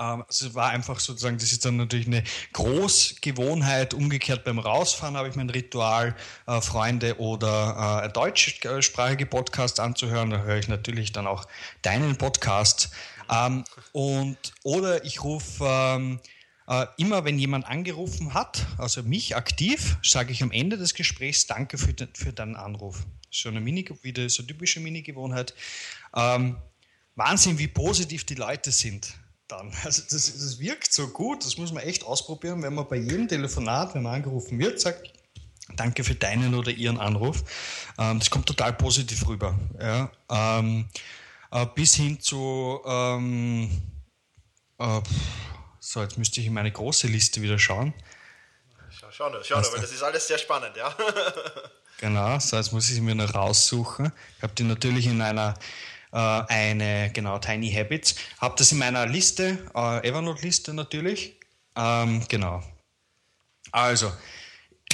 Ähm, 0.00 0.24
also 0.26 0.46
es 0.46 0.54
war 0.54 0.70
einfach 0.70 0.98
sozusagen, 0.98 1.38
das 1.38 1.52
ist 1.52 1.64
dann 1.64 1.76
natürlich 1.76 2.06
eine 2.06 2.24
Großgewohnheit. 2.52 3.94
Umgekehrt 3.94 4.44
beim 4.44 4.58
Rausfahren 4.58 5.16
habe 5.16 5.28
ich 5.28 5.36
mein 5.36 5.50
Ritual, 5.50 6.16
äh, 6.46 6.60
Freunde 6.60 7.18
oder 7.20 8.04
äh, 8.04 8.08
deutschsprachige 8.08 9.26
Podcasts 9.26 9.78
anzuhören. 9.78 10.30
Da 10.30 10.38
höre 10.38 10.56
ich 10.56 10.68
natürlich 10.68 11.12
dann 11.12 11.26
auch 11.26 11.46
deinen 11.82 12.16
Podcast. 12.16 12.90
Ähm, 13.30 13.64
und, 13.92 14.38
oder 14.62 15.04
ich 15.04 15.22
rufe 15.22 15.64
ähm, 15.64 16.20
äh, 16.70 16.86
immer, 16.98 17.24
wenn 17.24 17.38
jemand 17.38 17.66
angerufen 17.66 18.32
hat, 18.32 18.64
also 18.78 19.02
mich 19.02 19.34
aktiv, 19.34 19.96
sage 20.04 20.32
ich 20.32 20.42
am 20.42 20.52
Ende 20.52 20.78
des 20.78 20.94
Gesprächs 20.94 21.46
Danke 21.46 21.76
für, 21.76 21.92
de, 21.92 22.06
für 22.14 22.32
deinen 22.32 22.54
Anruf 22.54 23.04
so 23.30 23.48
eine 23.48 23.60
Mini, 23.60 23.88
wieder 24.02 24.28
so 24.28 24.42
typische 24.44 24.80
Mini-Gewohnheit. 24.80 25.54
Ähm, 26.14 26.56
Wahnsinn, 27.16 27.58
wie 27.58 27.68
positiv 27.68 28.24
die 28.24 28.34
Leute 28.36 28.70
sind 28.70 29.14
dann. 29.48 29.72
Also 29.84 30.02
das, 30.08 30.32
das 30.32 30.58
wirkt 30.60 30.92
so 30.92 31.08
gut, 31.08 31.44
das 31.44 31.58
muss 31.58 31.72
man 31.72 31.82
echt 31.82 32.04
ausprobieren, 32.04 32.62
wenn 32.62 32.74
man 32.74 32.88
bei 32.88 32.96
jedem 32.96 33.26
Telefonat, 33.26 33.94
wenn 33.94 34.02
man 34.02 34.14
angerufen 34.14 34.58
wird, 34.58 34.80
sagt, 34.80 35.12
danke 35.76 36.04
für 36.04 36.14
deinen 36.14 36.54
oder 36.54 36.70
ihren 36.70 36.98
Anruf. 36.98 37.42
Ähm, 37.98 38.20
das 38.20 38.30
kommt 38.30 38.46
total 38.46 38.74
positiv 38.74 39.26
rüber. 39.26 39.58
Ja? 39.80 40.10
Ähm, 40.30 40.88
äh, 41.50 41.66
bis 41.74 41.94
hin 41.94 42.20
zu, 42.20 42.80
ähm, 42.86 43.70
äh, 44.78 45.00
so 45.80 46.02
jetzt 46.02 46.18
müsste 46.18 46.40
ich 46.40 46.46
in 46.46 46.52
meine 46.52 46.70
große 46.70 47.08
Liste 47.08 47.42
wieder 47.42 47.58
schauen. 47.58 47.94
Schau, 48.90 49.10
schau, 49.10 49.32
schau, 49.42 49.56
also, 49.56 49.72
weil 49.72 49.80
das 49.80 49.92
ist 49.92 50.02
alles 50.02 50.28
sehr 50.28 50.38
spannend, 50.38 50.76
ja. 50.76 50.94
Genau, 52.00 52.38
so 52.38 52.56
jetzt 52.56 52.72
muss 52.72 52.88
ich 52.88 52.94
sie 52.94 53.02
mir 53.02 53.14
noch 53.14 53.34
raussuchen. 53.34 54.10
Ich 54.38 54.42
habe 54.42 54.54
die 54.54 54.62
natürlich 54.62 55.06
in 55.06 55.20
einer 55.20 55.54
äh, 56.12 56.16
eine, 56.16 57.10
genau, 57.12 57.38
Tiny 57.38 57.70
Habits. 57.70 58.14
Habe 58.40 58.54
das 58.56 58.72
in 58.72 58.78
meiner 58.78 59.06
Liste, 59.06 59.58
äh, 59.74 60.08
Evernote-Liste 60.08 60.72
natürlich. 60.72 61.38
Ähm, 61.76 62.24
genau. 62.28 62.62
Also, 63.70 64.10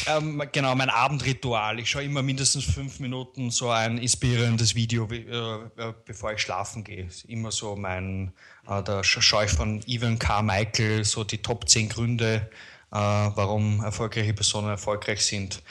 ähm, 0.07 0.43
genau, 0.53 0.75
mein 0.75 0.91
Abendritual. 0.91 1.79
Ich 1.79 1.91
schaue 1.91 2.05
immer 2.05 2.23
mindestens 2.23 2.65
fünf 2.65 3.01
Minuten 3.01 3.51
so 3.51 3.71
ein 3.71 3.99
inspirierendes 3.99 4.75
Video, 4.75 5.09
äh, 5.11 5.19
äh, 5.19 5.95
bevor 6.05 6.33
ich 6.33 6.41
schlafen 6.41 6.85
gehe. 6.85 7.09
Immer 7.27 7.51
so 7.51 7.77
mein, 7.77 8.33
äh, 8.69 8.83
da 8.83 9.03
schaue 9.03 9.47
ich 9.47 9.51
von 9.51 9.83
Evan 9.87 10.19
Carmichael 10.19 11.05
so 11.05 11.25
die 11.25 11.39
Top 11.39 11.69
10 11.69 11.89
Gründe, 11.89 12.51
äh, 12.93 12.97
warum 12.97 13.83
erfolgreiche 13.83 14.35
Personen 14.35 14.69
erfolgreich 14.69 15.25
sind. 15.25 15.63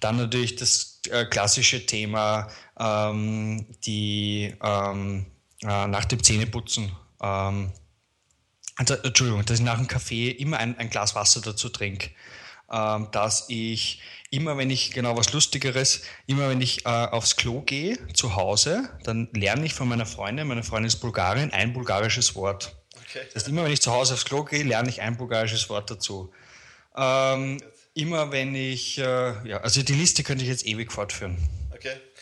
Dann 0.00 0.16
natürlich 0.16 0.56
das 0.56 1.00
äh, 1.10 1.24
klassische 1.24 1.84
Thema, 1.86 2.48
ähm, 2.78 3.66
die 3.84 4.54
ähm, 4.62 5.26
äh, 5.62 5.86
nach 5.86 6.04
dem 6.04 6.22
Zähneputzen, 6.22 6.92
ähm, 7.22 7.72
also, 8.80 8.94
Entschuldigung, 8.94 9.44
dass 9.44 9.58
ich 9.58 9.64
nach 9.64 9.76
dem 9.76 9.88
Kaffee 9.88 10.30
immer 10.30 10.56
ein, 10.56 10.78
ein 10.78 10.88
Glas 10.88 11.14
Wasser 11.14 11.42
dazu 11.42 11.68
trinke. 11.68 12.08
Ähm, 12.72 13.08
dass 13.10 13.46
ich 13.48 14.00
immer, 14.30 14.56
wenn 14.56 14.70
ich 14.70 14.92
genau 14.92 15.16
was 15.16 15.32
Lustigeres, 15.32 16.02
immer 16.26 16.48
wenn 16.48 16.60
ich 16.60 16.86
äh, 16.86 16.88
aufs 16.88 17.36
Klo 17.36 17.62
gehe 17.62 17.98
zu 18.14 18.36
Hause, 18.36 18.90
dann 19.02 19.28
lerne 19.32 19.66
ich 19.66 19.74
von 19.74 19.88
meiner 19.88 20.06
Freundin, 20.06 20.46
meine 20.46 20.62
Freundin 20.62 20.86
ist 20.86 21.00
Bulgarin, 21.00 21.52
ein 21.52 21.72
bulgarisches 21.72 22.34
Wort. 22.36 22.76
Okay. 22.96 23.20
Das 23.26 23.42
heißt, 23.42 23.48
immer 23.48 23.64
wenn 23.64 23.72
ich 23.72 23.82
zu 23.82 23.92
Hause 23.92 24.14
aufs 24.14 24.24
Klo 24.24 24.44
gehe, 24.44 24.62
lerne 24.62 24.88
ich 24.88 25.02
ein 25.02 25.16
bulgarisches 25.16 25.68
Wort 25.68 25.90
dazu. 25.90 26.32
Ähm, 26.96 27.60
immer 27.94 28.30
wenn 28.30 28.54
ich, 28.54 28.98
äh, 28.98 29.48
ja, 29.48 29.58
also 29.58 29.82
die 29.82 29.94
Liste 29.94 30.22
könnte 30.22 30.44
ich 30.44 30.50
jetzt 30.50 30.64
ewig 30.64 30.92
fortführen. 30.92 31.36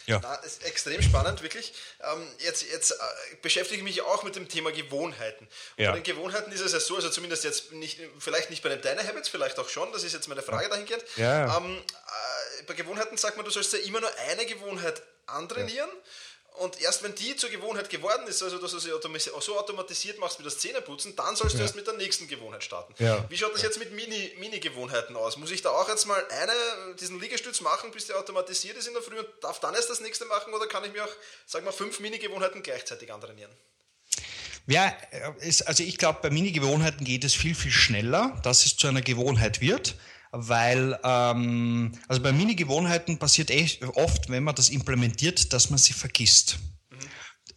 Ja. 0.09 0.21
Na, 0.23 0.35
ist 0.37 0.65
extrem 0.65 1.03
spannend, 1.03 1.43
wirklich. 1.43 1.75
Ähm, 2.03 2.27
jetzt 2.39 2.63
jetzt 2.63 2.93
äh, 2.93 2.95
beschäftige 3.43 3.79
ich 3.79 3.85
mich 3.85 4.03
auch 4.03 4.23
mit 4.23 4.37
dem 4.37 4.49
Thema 4.49 4.73
Gewohnheiten. 4.73 5.47
Und 5.77 5.85
ja. 5.85 5.93
bei 5.93 6.01
den 6.01 6.05
Gewohnheiten 6.05 6.51
ist 6.51 6.61
es 6.61 6.73
ja 6.73 6.81
so, 6.81 6.97
also 6.97 7.11
zumindest 7.11 7.45
jetzt 7.45 7.73
nicht, 7.73 8.01
vielleicht 8.19 8.51
nicht 8.51 8.63
bei 8.63 8.71
den 8.71 8.81
Deiner 8.81 9.07
Habits, 9.07 9.29
vielleicht 9.29 9.59
auch 9.59 9.69
schon, 9.69 9.93
das 9.93 10.05
ist 10.05 10.15
jetzt 10.15 10.29
meine 10.29 10.43
Frage 10.43 10.69
dahingehend. 10.69 11.05
Ja. 11.17 11.57
Ähm, 11.59 11.79
äh, 11.79 12.63
bei 12.65 12.75
Gewohnheiten 12.75 13.17
sagt 13.17 13.37
man, 13.37 13.45
du 13.45 13.51
sollst 13.51 13.73
ja 13.73 13.79
immer 13.81 14.01
nur 14.01 14.11
eine 14.31 14.47
Gewohnheit 14.47 15.03
antrainieren. 15.27 15.91
Ja 15.91 16.03
und 16.59 16.81
erst 16.81 17.03
wenn 17.03 17.15
die 17.15 17.37
zur 17.37 17.51
Gewohnheit 17.51 17.91
geworden 17.91 18.27
ist, 18.27 18.43
also 18.43 18.59
dass 18.59 18.73
du 18.73 18.79
sie 18.79 18.91
so 19.41 19.59
automatisiert 19.59 20.19
machst 20.19 20.39
wie 20.39 20.43
das 20.43 20.59
Zähneputzen, 20.59 21.17
dann 21.17 21.37
sollst 21.37 21.55
du 21.55 21.59
ja. 21.59 21.65
erst 21.65 21.77
mit 21.77 21.87
der 21.87 21.95
nächsten 21.95 22.29
Gewohnheit 22.29 22.65
starten. 22.65 22.95
Ja. 22.99 23.25
Wie 23.29 23.37
schaut 23.37 23.55
das 23.55 23.63
jetzt 23.63 23.79
mit 23.79 23.93
Mini-Gewohnheiten 23.93 25.13
Mini 25.13 25.25
aus? 25.25 25.37
Muss 25.37 25.51
ich 25.51 25.63
da 25.63 25.71
auch 25.71 25.89
jetzt 25.89 26.07
mal 26.07 26.23
eine, 26.31 26.95
diesen 27.01 27.21
Liegestütz 27.21 27.61
machen, 27.61 27.91
bis 27.91 28.07
der 28.07 28.19
automatisiert 28.19 28.77
ist 28.77 28.87
in 28.87 28.95
der 28.95 29.03
Früh 29.03 29.19
und 29.19 29.29
darf 29.41 29.61
dann 29.61 29.75
erst 29.75 29.91
das 29.91 30.01
nächste 30.01 30.25
machen 30.27 30.53
oder 30.53 30.67
kann 30.67 30.85
ich 30.85 30.93
mir 30.93 31.05
auch, 31.05 31.13
sag 31.47 31.65
mal, 31.65 31.73
fünf 31.73 32.01
Mini-Gewohnheiten 32.01 32.63
gleichzeitig 32.63 33.13
antrainieren? 33.13 33.53
Ja, 34.67 34.95
ist, 35.41 35.63
also 35.63 35.83
ich 35.83 35.97
glaube, 35.97 36.19
bei 36.21 36.31
Mini-Gewohnheiten 36.31 37.05
geht 37.05 37.25
es 37.25 37.35
viel, 37.35 37.55
viel 37.55 37.73
schneller, 37.73 38.39
dass 38.43 38.67
es 38.67 38.77
zu 38.77 38.87
einer 38.87 39.01
Gewohnheit 39.01 39.61
wird 39.63 39.95
weil 40.33 40.99
ähm, 41.03 41.93
also 42.07 42.23
bei 42.23 42.33
Mini-Gewohnheiten 42.33 43.19
passiert 43.19 43.51
echt 43.51 43.83
oft, 43.85 44.31
wenn 44.31 44.45
man 44.45 44.55
das 44.55 44.71
implementiert, 44.71 45.53
dass 45.53 45.71
man 45.71 45.79
sie 45.79 45.93
vergisst. 45.93 46.59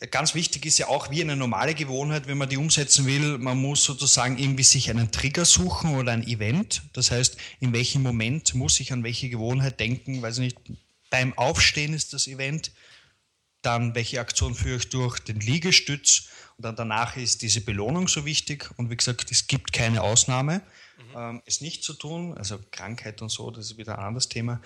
Ganz 0.10 0.34
wichtig 0.34 0.66
ist 0.66 0.80
ja 0.80 0.88
auch 0.88 1.12
wie 1.12 1.22
eine 1.22 1.36
normale 1.36 1.75
Gewohnheit, 1.75 2.25
wenn 2.25 2.38
man 2.38 2.50
die 2.50 2.58
umsetzen 2.58 3.06
will, 3.06 3.38
man 3.38 3.58
muss 3.60 3.84
sozusagen 3.84 4.40
irgendwie 4.40 4.63
sich 4.63 4.90
einen 4.90 5.12
Trigger 5.12 5.46
suchen 5.46 5.96
oder 5.96 6.12
ein 6.12 6.25
Event. 6.28 6.82
Das 6.94 7.12
heißt, 7.12 7.38
in 7.60 7.72
welchem 7.72 8.01
Moment 8.01 8.56
muss 8.56 8.80
ich 8.80 8.92
an 8.94 9.04
welche 9.04 9.30
Gewohnheit 9.30 9.80
denken, 9.80 10.24
weiß 10.24 10.40
nicht, 10.40 10.58
beim 11.12 11.38
Aufstehen 11.38 11.94
ist 11.94 12.13
das 12.13 12.25
Event, 12.25 12.72
dann 13.62 13.96
welche 13.96 14.20
Aktion 14.20 14.56
führe 14.56 14.77
ich 14.77 14.89
durch 14.89 15.20
den 15.20 15.39
Liegestütz 15.39 16.30
und 16.58 16.65
dann 16.65 16.75
danach 16.75 17.18
ist 17.18 17.41
diese 17.41 17.62
Belohnung 17.62 18.08
so 18.08 18.25
wichtig 18.25 18.70
und 18.77 18.89
wie 18.89 18.98
gesagt, 18.98 19.32
es 19.32 19.48
gibt 19.48 19.74
keine 19.74 20.01
Ausnahme 20.01 20.62
mhm. 20.98 21.18
ähm, 21.18 21.41
es 21.46 21.62
nicht 21.62 21.84
zu 21.84 21.94
tun, 21.94 22.38
also 22.38 22.60
Krankheit 22.72 23.22
und 23.22 23.30
so, 23.30 23.51
das 23.51 23.72
ist 23.72 23.77
wieder 23.77 23.98
ein 23.98 24.06
anderes 24.06 24.30
Thema. 24.30 24.62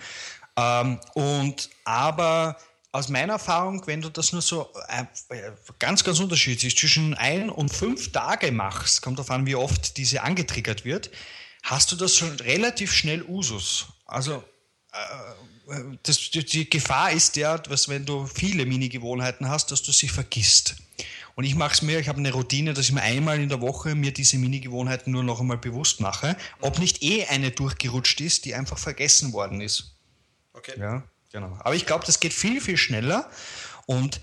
Ähm, 0.56 1.00
und 1.14 1.70
aber 1.84 2.56
aus 2.92 3.08
meiner 3.08 3.34
Erfahrung, 3.34 3.86
wenn 3.86 4.00
du 4.00 4.08
das 4.08 4.32
nur 4.32 4.42
so 4.42 4.70
äh, 4.88 5.04
ganz, 5.78 6.02
ganz 6.02 6.18
unterschiedlich 6.18 6.76
zwischen 6.76 7.14
ein 7.14 7.50
und 7.50 7.70
fünf 7.70 8.10
Tage 8.12 8.50
machst, 8.52 9.02
kommt 9.02 9.18
darauf 9.18 9.30
an, 9.30 9.44
wie 9.46 9.54
oft 9.54 9.96
diese 9.98 10.22
angetriggert 10.22 10.84
wird, 10.84 11.10
hast 11.62 11.92
du 11.92 11.96
das 11.96 12.16
schon 12.16 12.30
relativ 12.40 12.92
schnell 12.92 13.22
Usus. 13.22 13.86
Also 14.06 14.42
äh, 14.92 14.96
das, 16.02 16.30
die 16.30 16.70
Gefahr 16.70 17.12
ist 17.12 17.36
ja, 17.36 17.58
dass 17.58 17.88
wenn 17.88 18.04
du 18.04 18.26
viele 18.26 18.66
Mini-Gewohnheiten 18.66 19.48
hast, 19.48 19.70
dass 19.70 19.82
du 19.82 19.92
sie 19.92 20.08
vergisst. 20.08 20.76
Und 21.34 21.44
ich 21.44 21.54
mache 21.54 21.74
es 21.74 21.82
mir, 21.82 21.98
ich 21.98 22.08
habe 22.08 22.18
eine 22.18 22.32
Routine, 22.32 22.72
dass 22.72 22.86
ich 22.86 22.92
mir 22.92 23.02
einmal 23.02 23.40
in 23.40 23.48
der 23.48 23.60
Woche 23.60 23.94
mir 23.94 24.12
diese 24.12 24.38
Mini-Gewohnheiten 24.38 25.10
nur 25.10 25.22
noch 25.22 25.40
einmal 25.40 25.58
bewusst 25.58 26.00
mache, 26.00 26.36
ob 26.60 26.78
nicht 26.78 27.02
eh 27.02 27.26
eine 27.26 27.50
durchgerutscht 27.50 28.20
ist, 28.20 28.44
die 28.46 28.54
einfach 28.54 28.78
vergessen 28.78 29.32
worden 29.32 29.60
ist. 29.60 29.96
Okay. 30.54 30.74
Ja, 30.78 31.02
genau. 31.30 31.58
Aber 31.60 31.74
ich 31.74 31.84
glaube, 31.84 32.06
das 32.06 32.20
geht 32.20 32.32
viel, 32.32 32.60
viel 32.60 32.78
schneller 32.78 33.30
und 33.84 34.20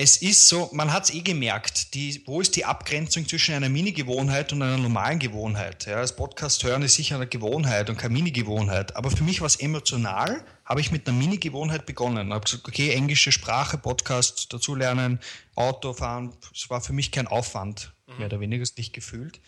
es 0.00 0.18
ist 0.18 0.46
so, 0.48 0.70
man 0.72 0.92
hat 0.92 1.04
es 1.04 1.10
eh 1.10 1.22
gemerkt, 1.22 1.92
die, 1.92 2.22
wo 2.24 2.40
ist 2.40 2.54
die 2.54 2.64
Abgrenzung 2.64 3.26
zwischen 3.26 3.56
einer 3.56 3.68
Mini-Gewohnheit 3.68 4.52
und 4.52 4.62
einer 4.62 4.78
normalen 4.78 5.18
Gewohnheit? 5.18 5.86
Ja, 5.86 6.00
das 6.00 6.14
Podcast 6.14 6.62
hören 6.62 6.82
ist 6.82 6.94
sicher 6.94 7.16
eine 7.16 7.26
Gewohnheit 7.26 7.90
und 7.90 7.96
keine 7.96 8.14
Mini-Gewohnheit. 8.14 8.94
Aber 8.94 9.10
für 9.10 9.24
mich 9.24 9.40
war 9.40 9.48
es 9.48 9.56
emotional, 9.56 10.44
habe 10.64 10.80
ich 10.80 10.92
mit 10.92 11.08
einer 11.08 11.18
Mini-Gewohnheit 11.18 11.84
begonnen. 11.84 12.32
Habe 12.32 12.44
gesagt, 12.44 12.68
okay, 12.68 12.92
englische 12.92 13.32
Sprache, 13.32 13.76
Podcast 13.76 14.52
dazulernen, 14.52 15.18
Autofahren, 15.56 16.32
es 16.54 16.70
war 16.70 16.80
für 16.80 16.92
mich 16.92 17.10
kein 17.10 17.26
Aufwand, 17.26 17.92
mhm. 18.06 18.18
mehr 18.18 18.26
oder 18.26 18.38
weniger, 18.38 18.62
ist 18.62 18.78
nicht 18.78 18.92
gefühlt. 18.92 19.40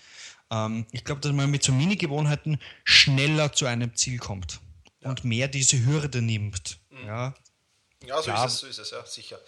Ähm, 0.51 0.85
ich 0.91 1.05
glaube, 1.05 1.21
dass 1.21 1.31
man 1.31 1.49
mit 1.49 1.63
so 1.63 1.71
Mini-Gewohnheiten 1.71 2.59
schneller 2.83 3.53
zu 3.53 3.67
einem 3.67 3.95
Ziel 3.95 4.19
kommt 4.19 4.59
ja. 5.01 5.11
und 5.11 5.23
mehr 5.23 5.47
diese 5.47 5.87
Hürde 5.87 6.23
nimmt. 6.23 6.81
Mhm. 6.91 7.07
Ja, 7.07 7.35
ja 8.05 8.21
so, 8.21 8.33
ist 8.33 8.45
es, 8.45 8.59
so 8.59 8.67
ist 8.67 8.79
es, 8.79 8.91
ja, 8.91 9.07
sicher. 9.07 9.39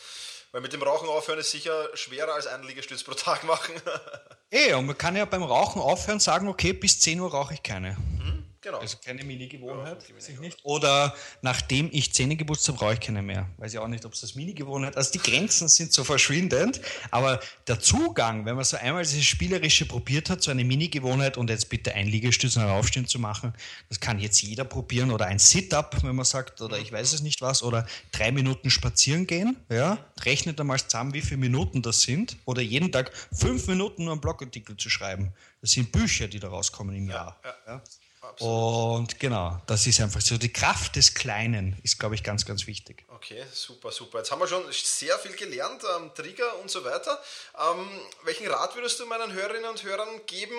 Weil 0.52 0.60
mit 0.60 0.74
dem 0.74 0.82
Rauchen 0.82 1.08
aufhören 1.08 1.38
ist 1.38 1.50
sicher 1.50 1.88
schwerer 1.94 2.34
als 2.34 2.46
einen 2.46 2.64
Liegestütz 2.64 3.02
pro 3.02 3.14
Tag 3.14 3.44
machen. 3.44 3.74
eh, 4.50 4.74
und 4.74 4.84
man 4.84 4.98
kann 4.98 5.16
ja 5.16 5.24
beim 5.24 5.42
Rauchen 5.42 5.80
aufhören 5.80 6.20
sagen, 6.20 6.46
okay, 6.46 6.74
bis 6.74 7.00
10 7.00 7.20
Uhr 7.20 7.30
rauche 7.30 7.54
ich 7.54 7.62
keine. 7.62 7.92
Mhm. 7.92 8.41
Genau. 8.62 8.78
Also 8.78 8.96
keine 9.04 9.24
Mini-Gewohnheit. 9.24 10.04
Ja, 10.08 10.40
nicht. 10.40 10.58
Oder 10.62 11.16
nachdem 11.40 11.88
ich 11.90 12.12
Zähne 12.12 12.36
geputzt 12.36 12.68
habe, 12.68 12.78
brauche 12.78 12.94
ich 12.94 13.00
keine 13.00 13.20
mehr. 13.20 13.48
Weiß 13.56 13.72
ich 13.72 13.78
auch 13.80 13.88
nicht, 13.88 14.04
ob 14.04 14.12
es 14.12 14.20
das 14.20 14.36
Mini-Gewohnheit 14.36 14.96
Also 14.96 15.10
die 15.10 15.18
Grenzen 15.18 15.68
sind 15.68 15.92
so 15.92 16.04
verschwindend, 16.04 16.80
aber 17.10 17.40
der 17.66 17.80
Zugang, 17.80 18.46
wenn 18.46 18.54
man 18.54 18.64
so 18.64 18.76
einmal 18.76 19.02
dieses 19.02 19.24
Spielerische 19.24 19.84
probiert 19.86 20.30
hat, 20.30 20.44
so 20.44 20.52
eine 20.52 20.64
Mini-Gewohnheit 20.64 21.36
und 21.36 21.50
jetzt 21.50 21.70
bitte 21.70 21.92
ein 21.94 22.06
Liegestütz 22.06 22.56
und 22.56 22.62
Aufstehen 22.62 23.08
zu 23.08 23.18
machen, 23.18 23.52
das 23.88 23.98
kann 23.98 24.20
jetzt 24.20 24.40
jeder 24.42 24.64
probieren. 24.64 25.10
Oder 25.10 25.26
ein 25.26 25.40
Sit-Up, 25.40 26.00
wenn 26.04 26.14
man 26.14 26.24
sagt, 26.24 26.60
oder 26.60 26.78
ich 26.78 26.92
weiß 26.92 27.14
es 27.14 27.20
nicht 27.20 27.42
was, 27.42 27.64
oder 27.64 27.84
drei 28.12 28.30
Minuten 28.30 28.70
spazieren 28.70 29.26
gehen. 29.26 29.56
Ja? 29.70 29.98
Rechnet 30.20 30.60
einmal 30.60 30.78
zusammen, 30.78 31.14
wie 31.14 31.20
viele 31.22 31.38
Minuten 31.38 31.82
das 31.82 32.02
sind. 32.02 32.36
Oder 32.44 32.62
jeden 32.62 32.92
Tag 32.92 33.10
fünf 33.32 33.66
Minuten 33.66 34.04
nur 34.04 34.12
einen 34.12 34.20
Blogartikel 34.20 34.76
zu 34.76 34.88
schreiben. 34.88 35.32
Das 35.60 35.72
sind 35.72 35.90
Bücher, 35.90 36.28
die 36.28 36.38
da 36.38 36.48
rauskommen 36.48 36.94
im 36.94 37.08
Jahr. 37.08 37.40
Ja, 37.44 37.54
ja. 37.66 37.82
Absolut. 38.22 38.98
Und 38.98 39.18
genau, 39.18 39.60
das 39.66 39.84
ist 39.86 40.00
einfach 40.00 40.20
so. 40.20 40.38
Die 40.38 40.52
Kraft 40.52 40.94
des 40.94 41.12
Kleinen 41.12 41.76
ist, 41.82 41.98
glaube 41.98 42.14
ich, 42.14 42.22
ganz, 42.22 42.46
ganz 42.46 42.68
wichtig. 42.68 43.04
Okay, 43.08 43.44
super, 43.52 43.90
super. 43.90 44.18
Jetzt 44.18 44.30
haben 44.30 44.38
wir 44.38 44.46
schon 44.46 44.62
sehr 44.70 45.18
viel 45.18 45.34
gelernt, 45.34 45.82
ähm, 45.96 46.12
Trigger 46.14 46.56
und 46.60 46.70
so 46.70 46.84
weiter. 46.84 47.20
Ähm, 47.58 47.88
welchen 48.22 48.46
Rat 48.46 48.76
würdest 48.76 49.00
du 49.00 49.06
meinen 49.06 49.32
Hörerinnen 49.32 49.68
und 49.68 49.82
Hörern 49.82 50.20
geben, 50.26 50.54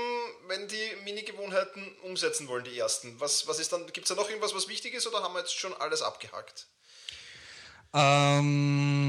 wenn 0.48 0.68
die 0.68 0.92
Mini-Gewohnheiten 1.06 1.96
umsetzen 2.04 2.50
wollen, 2.50 2.66
die 2.66 2.78
ersten? 2.78 3.18
Was, 3.22 3.48
was 3.48 3.60
ist 3.60 3.72
dann, 3.72 3.86
gibt 3.88 4.00
es 4.00 4.10
da 4.10 4.16
noch 4.16 4.30
irgendwas, 4.30 4.54
was 4.54 4.68
wichtig 4.68 4.94
ist 4.94 5.08
oder 5.08 5.24
haben 5.24 5.34
wir 5.34 5.40
jetzt 5.40 5.58
schon 5.58 5.74
alles 5.74 6.02
abgehakt? 6.02 6.68
Ähm 7.94 9.03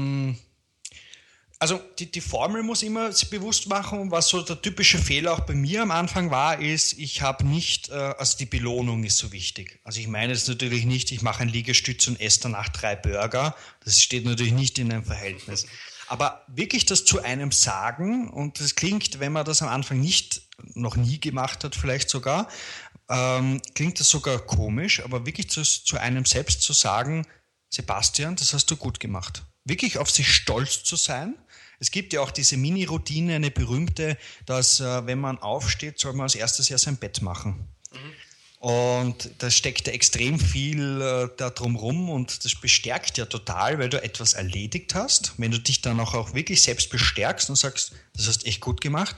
also 1.59 1.81
die, 1.99 2.11
die 2.11 2.21
Formel 2.21 2.63
muss 2.63 2.83
immer 2.83 3.11
bewusst 3.29 3.67
machen, 3.67 4.11
was 4.11 4.27
so 4.27 4.41
der 4.41 4.61
typische 4.61 4.97
Fehler 4.97 5.33
auch 5.33 5.41
bei 5.41 5.53
mir 5.53 5.81
am 5.81 5.91
Anfang 5.91 6.29
war, 6.29 6.59
ist, 6.59 6.93
ich 6.93 7.21
habe 7.21 7.45
nicht, 7.45 7.89
äh, 7.89 7.93
also 7.93 8.37
die 8.37 8.45
Belohnung 8.45 9.03
ist 9.03 9.17
so 9.17 9.31
wichtig. 9.31 9.79
Also 9.83 9.99
ich 9.99 10.07
meine 10.07 10.33
es 10.33 10.47
natürlich 10.47 10.85
nicht, 10.85 11.11
ich 11.11 11.21
mache 11.21 11.43
ein 11.43 11.49
Liegestütz 11.49 12.07
und 12.07 12.19
esse 12.19 12.41
danach 12.41 12.69
drei 12.69 12.95
Burger. 12.95 13.55
Das 13.83 14.01
steht 14.01 14.25
natürlich 14.25 14.53
nicht 14.53 14.77
in 14.79 14.91
einem 14.91 15.05
Verhältnis. 15.05 15.65
Aber 16.07 16.43
wirklich 16.47 16.85
das 16.85 17.05
zu 17.05 17.23
einem 17.23 17.51
sagen, 17.51 18.29
und 18.29 18.59
das 18.59 18.75
klingt, 18.75 19.19
wenn 19.19 19.31
man 19.31 19.45
das 19.45 19.61
am 19.61 19.69
Anfang 19.69 19.99
nicht, 19.99 20.41
noch 20.73 20.95
nie 20.95 21.19
gemacht 21.19 21.63
hat, 21.63 21.75
vielleicht 21.75 22.09
sogar, 22.09 22.47
ähm, 23.09 23.61
klingt 23.73 23.99
das 23.99 24.09
sogar 24.09 24.39
komisch, 24.39 25.03
aber 25.03 25.25
wirklich 25.25 25.49
zu, 25.49 25.63
zu 25.63 25.97
einem 25.97 26.25
selbst 26.25 26.61
zu 26.61 26.73
sagen, 26.73 27.25
Sebastian, 27.69 28.35
das 28.35 28.53
hast 28.53 28.69
du 28.69 28.75
gut 28.75 28.99
gemacht. 28.99 29.43
Wirklich 29.63 29.97
auf 29.97 30.11
sich 30.11 30.31
stolz 30.31 30.83
zu 30.83 30.95
sein 30.95 31.35
es 31.85 31.91
gibt 31.91 32.13
ja 32.13 32.21
auch 32.21 32.31
diese 32.31 32.57
Mini-Routine, 32.57 33.35
eine 33.35 33.51
berühmte, 33.51 34.17
dass 34.47 34.79
äh, 34.79 35.05
wenn 35.05 35.19
man 35.19 35.37
aufsteht, 35.37 35.99
soll 35.99 36.13
man 36.13 36.23
als 36.23 36.33
erstes 36.33 36.67
ja 36.67 36.79
sein 36.79 36.97
Bett 36.97 37.21
machen. 37.21 37.67
Mhm. 37.91 38.67
Und 38.67 39.29
da 39.37 39.51
steckt 39.51 39.87
extrem 39.87 40.39
viel 40.39 40.99
äh, 40.99 41.29
da 41.37 41.51
drumrum 41.51 42.09
und 42.09 42.43
das 42.43 42.55
bestärkt 42.55 43.19
ja 43.19 43.27
total, 43.27 43.77
weil 43.77 43.89
du 43.89 44.01
etwas 44.01 44.33
erledigt 44.33 44.95
hast. 44.95 45.33
Wenn 45.37 45.51
du 45.51 45.59
dich 45.59 45.81
dann 45.81 45.99
auch, 45.99 46.15
auch 46.15 46.33
wirklich 46.33 46.63
selbst 46.63 46.89
bestärkst 46.89 47.51
und 47.51 47.55
sagst, 47.55 47.91
das 48.15 48.27
hast 48.27 48.47
echt 48.47 48.61
gut 48.61 48.81
gemacht, 48.81 49.15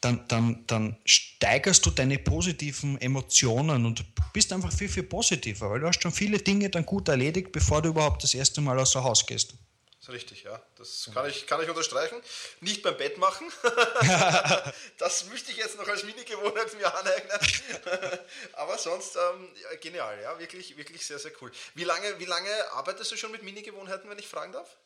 dann, 0.00 0.20
dann, 0.28 0.62
dann 0.68 0.96
steigerst 1.04 1.84
du 1.84 1.90
deine 1.90 2.18
positiven 2.18 3.00
Emotionen 3.00 3.86
und 3.86 4.04
bist 4.32 4.52
einfach 4.52 4.72
viel, 4.72 4.88
viel 4.88 5.02
positiver, 5.02 5.68
weil 5.68 5.80
du 5.80 5.88
hast 5.88 6.00
schon 6.00 6.12
viele 6.12 6.38
Dinge 6.38 6.70
dann 6.70 6.86
gut 6.86 7.08
erledigt, 7.08 7.50
bevor 7.50 7.82
du 7.82 7.88
überhaupt 7.88 8.22
das 8.22 8.34
erste 8.34 8.60
Mal 8.60 8.78
aus 8.78 8.92
dem 8.92 9.02
Haus 9.02 9.26
gehst. 9.26 9.54
ist 10.00 10.10
richtig, 10.10 10.44
ja. 10.44 10.62
Das 10.84 11.10
kann 11.14 11.28
ich, 11.28 11.46
kann 11.46 11.62
ich 11.62 11.68
unterstreichen. 11.68 12.20
Nicht 12.60 12.82
beim 12.82 12.96
Bett 12.96 13.16
machen. 13.16 13.50
das 14.98 15.26
möchte 15.26 15.50
ich 15.50 15.56
jetzt 15.56 15.78
noch 15.78 15.88
als 15.88 16.04
Mini-Gewohnheit 16.04 16.74
mir 16.76 16.94
aneignen. 16.94 17.38
Aber 18.52 18.76
sonst 18.76 19.16
ähm, 19.16 19.48
genial, 19.80 20.20
ja. 20.22 20.38
Wirklich, 20.38 20.76
wirklich 20.76 21.06
sehr, 21.06 21.18
sehr 21.18 21.32
cool. 21.40 21.50
Wie 21.74 21.84
lange, 21.84 22.18
wie 22.18 22.26
lange 22.26 22.50
arbeitest 22.72 23.12
du 23.12 23.16
schon 23.16 23.32
mit 23.32 23.42
Mini-Gewohnheiten, 23.42 24.10
wenn 24.10 24.18
ich 24.18 24.28
fragen 24.28 24.52
darf? 24.52 24.76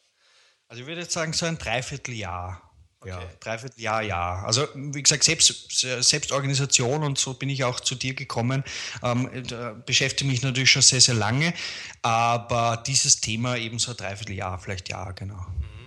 Also 0.69 0.83
ich 0.83 0.87
würde 0.87 1.01
jetzt 1.01 1.13
sagen, 1.13 1.33
so 1.33 1.47
ein 1.47 1.59
Dreivierteljahr. 1.59 2.63
Okay. 3.01 3.11
Ja, 3.11 3.21
Dreivierteljahr, 3.39 4.03
ja. 4.03 4.43
Also 4.45 4.67
wie 4.75 5.03
gesagt, 5.03 5.23
Selbst, 5.23 5.71
Selbstorganisation 5.71 7.05
und 7.05 7.17
so 7.17 7.35
bin 7.35 7.49
ich 7.49 7.63
auch 7.63 7.79
zu 7.79 7.95
dir 7.95 8.15
gekommen. 8.15 8.65
Ähm, 9.03 9.31
beschäftige 9.87 10.29
mich 10.29 10.43
natürlich 10.43 10.71
schon 10.71 10.83
sehr, 10.83 11.01
sehr 11.01 11.15
lange, 11.15 11.55
aber 12.03 12.83
dieses 12.87 13.21
Thema 13.21 13.57
eben 13.57 13.79
so 13.79 13.93
ein 13.93 13.97
Dreivierteljahr, 13.97 14.59
vielleicht 14.59 14.89
ja, 14.89 15.13
genau. 15.13 15.37
Mhm, 15.37 15.78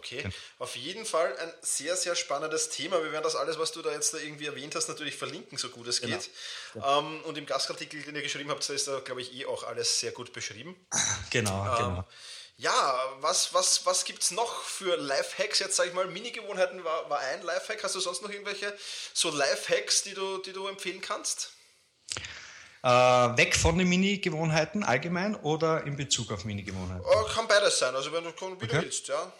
okay, 0.00 0.22
ja. 0.24 0.30
auf 0.58 0.76
jeden 0.76 1.04
Fall 1.04 1.36
ein 1.36 1.52
sehr, 1.62 1.96
sehr 1.96 2.16
spannendes 2.16 2.70
Thema. 2.70 3.02
Wir 3.02 3.12
werden 3.12 3.24
das 3.24 3.36
alles, 3.36 3.58
was 3.58 3.72
du 3.72 3.82
da 3.82 3.92
jetzt 3.92 4.14
da 4.14 4.18
irgendwie 4.18 4.46
erwähnt 4.46 4.74
hast, 4.74 4.88
natürlich 4.88 5.16
verlinken, 5.16 5.58
so 5.58 5.68
gut 5.68 5.86
es 5.86 6.00
genau. 6.00 6.16
geht. 6.16 6.30
Genau. 6.74 6.98
Ähm, 6.98 7.20
und 7.24 7.38
im 7.38 7.46
Gastartikel, 7.46 8.02
den 8.02 8.16
ihr 8.16 8.22
geschrieben 8.22 8.50
habt, 8.50 8.68
da 8.68 8.72
ist 8.72 8.88
da, 8.88 9.00
glaube 9.00 9.20
ich, 9.20 9.34
eh 9.34 9.46
auch 9.46 9.62
alles 9.64 10.00
sehr 10.00 10.12
gut 10.12 10.32
beschrieben. 10.32 10.74
Genau, 11.30 11.64
ähm, 11.64 11.76
genau. 11.76 12.04
Ja, 12.56 12.98
was, 13.20 13.54
was, 13.54 13.86
was 13.86 14.04
gibt 14.04 14.22
es 14.22 14.32
noch 14.32 14.62
für 14.64 14.96
Lifehacks? 14.96 15.60
Jetzt 15.60 15.76
sage 15.76 15.90
ich 15.90 15.94
mal, 15.94 16.06
Mini-Gewohnheiten 16.06 16.84
war, 16.84 17.08
war 17.08 17.20
ein 17.20 17.42
Lifehack. 17.42 17.82
Hast 17.84 17.94
du 17.94 18.00
sonst 18.00 18.22
noch 18.22 18.30
irgendwelche 18.30 18.76
so 19.14 19.30
Lifehacks, 19.30 20.02
die 20.02 20.12
du, 20.12 20.38
die 20.38 20.52
du 20.52 20.66
empfehlen 20.66 21.00
kannst? 21.00 21.52
Äh, 22.82 22.88
weg 22.88 23.56
von 23.56 23.76
den 23.76 23.88
Mini-Gewohnheiten 23.88 24.82
allgemein 24.82 25.36
oder 25.36 25.84
in 25.84 25.96
Bezug 25.96 26.32
auf 26.32 26.44
Mini-Gewohnheiten? 26.44 27.04
Oh, 27.04 27.24
kann 27.34 27.46
beides 27.46 27.78
sein, 27.78 27.94
also 27.94 28.10
wenn 28.12 28.24
du, 28.24 28.30
wie 28.30 28.64
okay. 28.64 28.82
willst, 28.82 29.08
ja. 29.08 29.30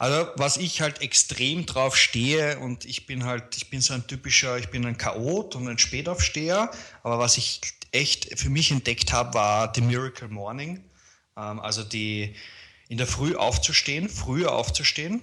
Also 0.00 0.30
was 0.36 0.56
ich 0.56 0.80
halt 0.80 1.02
extrem 1.02 1.66
drauf 1.66 1.94
stehe 1.94 2.58
und 2.58 2.86
ich 2.86 3.04
bin 3.04 3.26
halt, 3.26 3.54
ich 3.58 3.68
bin 3.68 3.82
so 3.82 3.92
ein 3.92 4.06
typischer, 4.06 4.56
ich 4.56 4.70
bin 4.70 4.86
ein 4.86 4.96
Chaot 4.96 5.54
und 5.56 5.68
ein 5.68 5.76
Spätaufsteher, 5.76 6.70
aber 7.02 7.18
was 7.18 7.36
ich 7.36 7.60
echt 7.92 8.38
für 8.38 8.48
mich 8.48 8.70
entdeckt 8.70 9.12
habe, 9.12 9.34
war 9.34 9.70
The 9.74 9.82
Miracle 9.82 10.28
Morning. 10.28 10.82
Ähm, 11.36 11.60
also 11.60 11.84
die 11.84 12.34
in 12.88 12.96
der 12.96 13.06
Früh 13.06 13.36
aufzustehen, 13.36 14.08
früher 14.08 14.52
aufzustehen. 14.52 15.20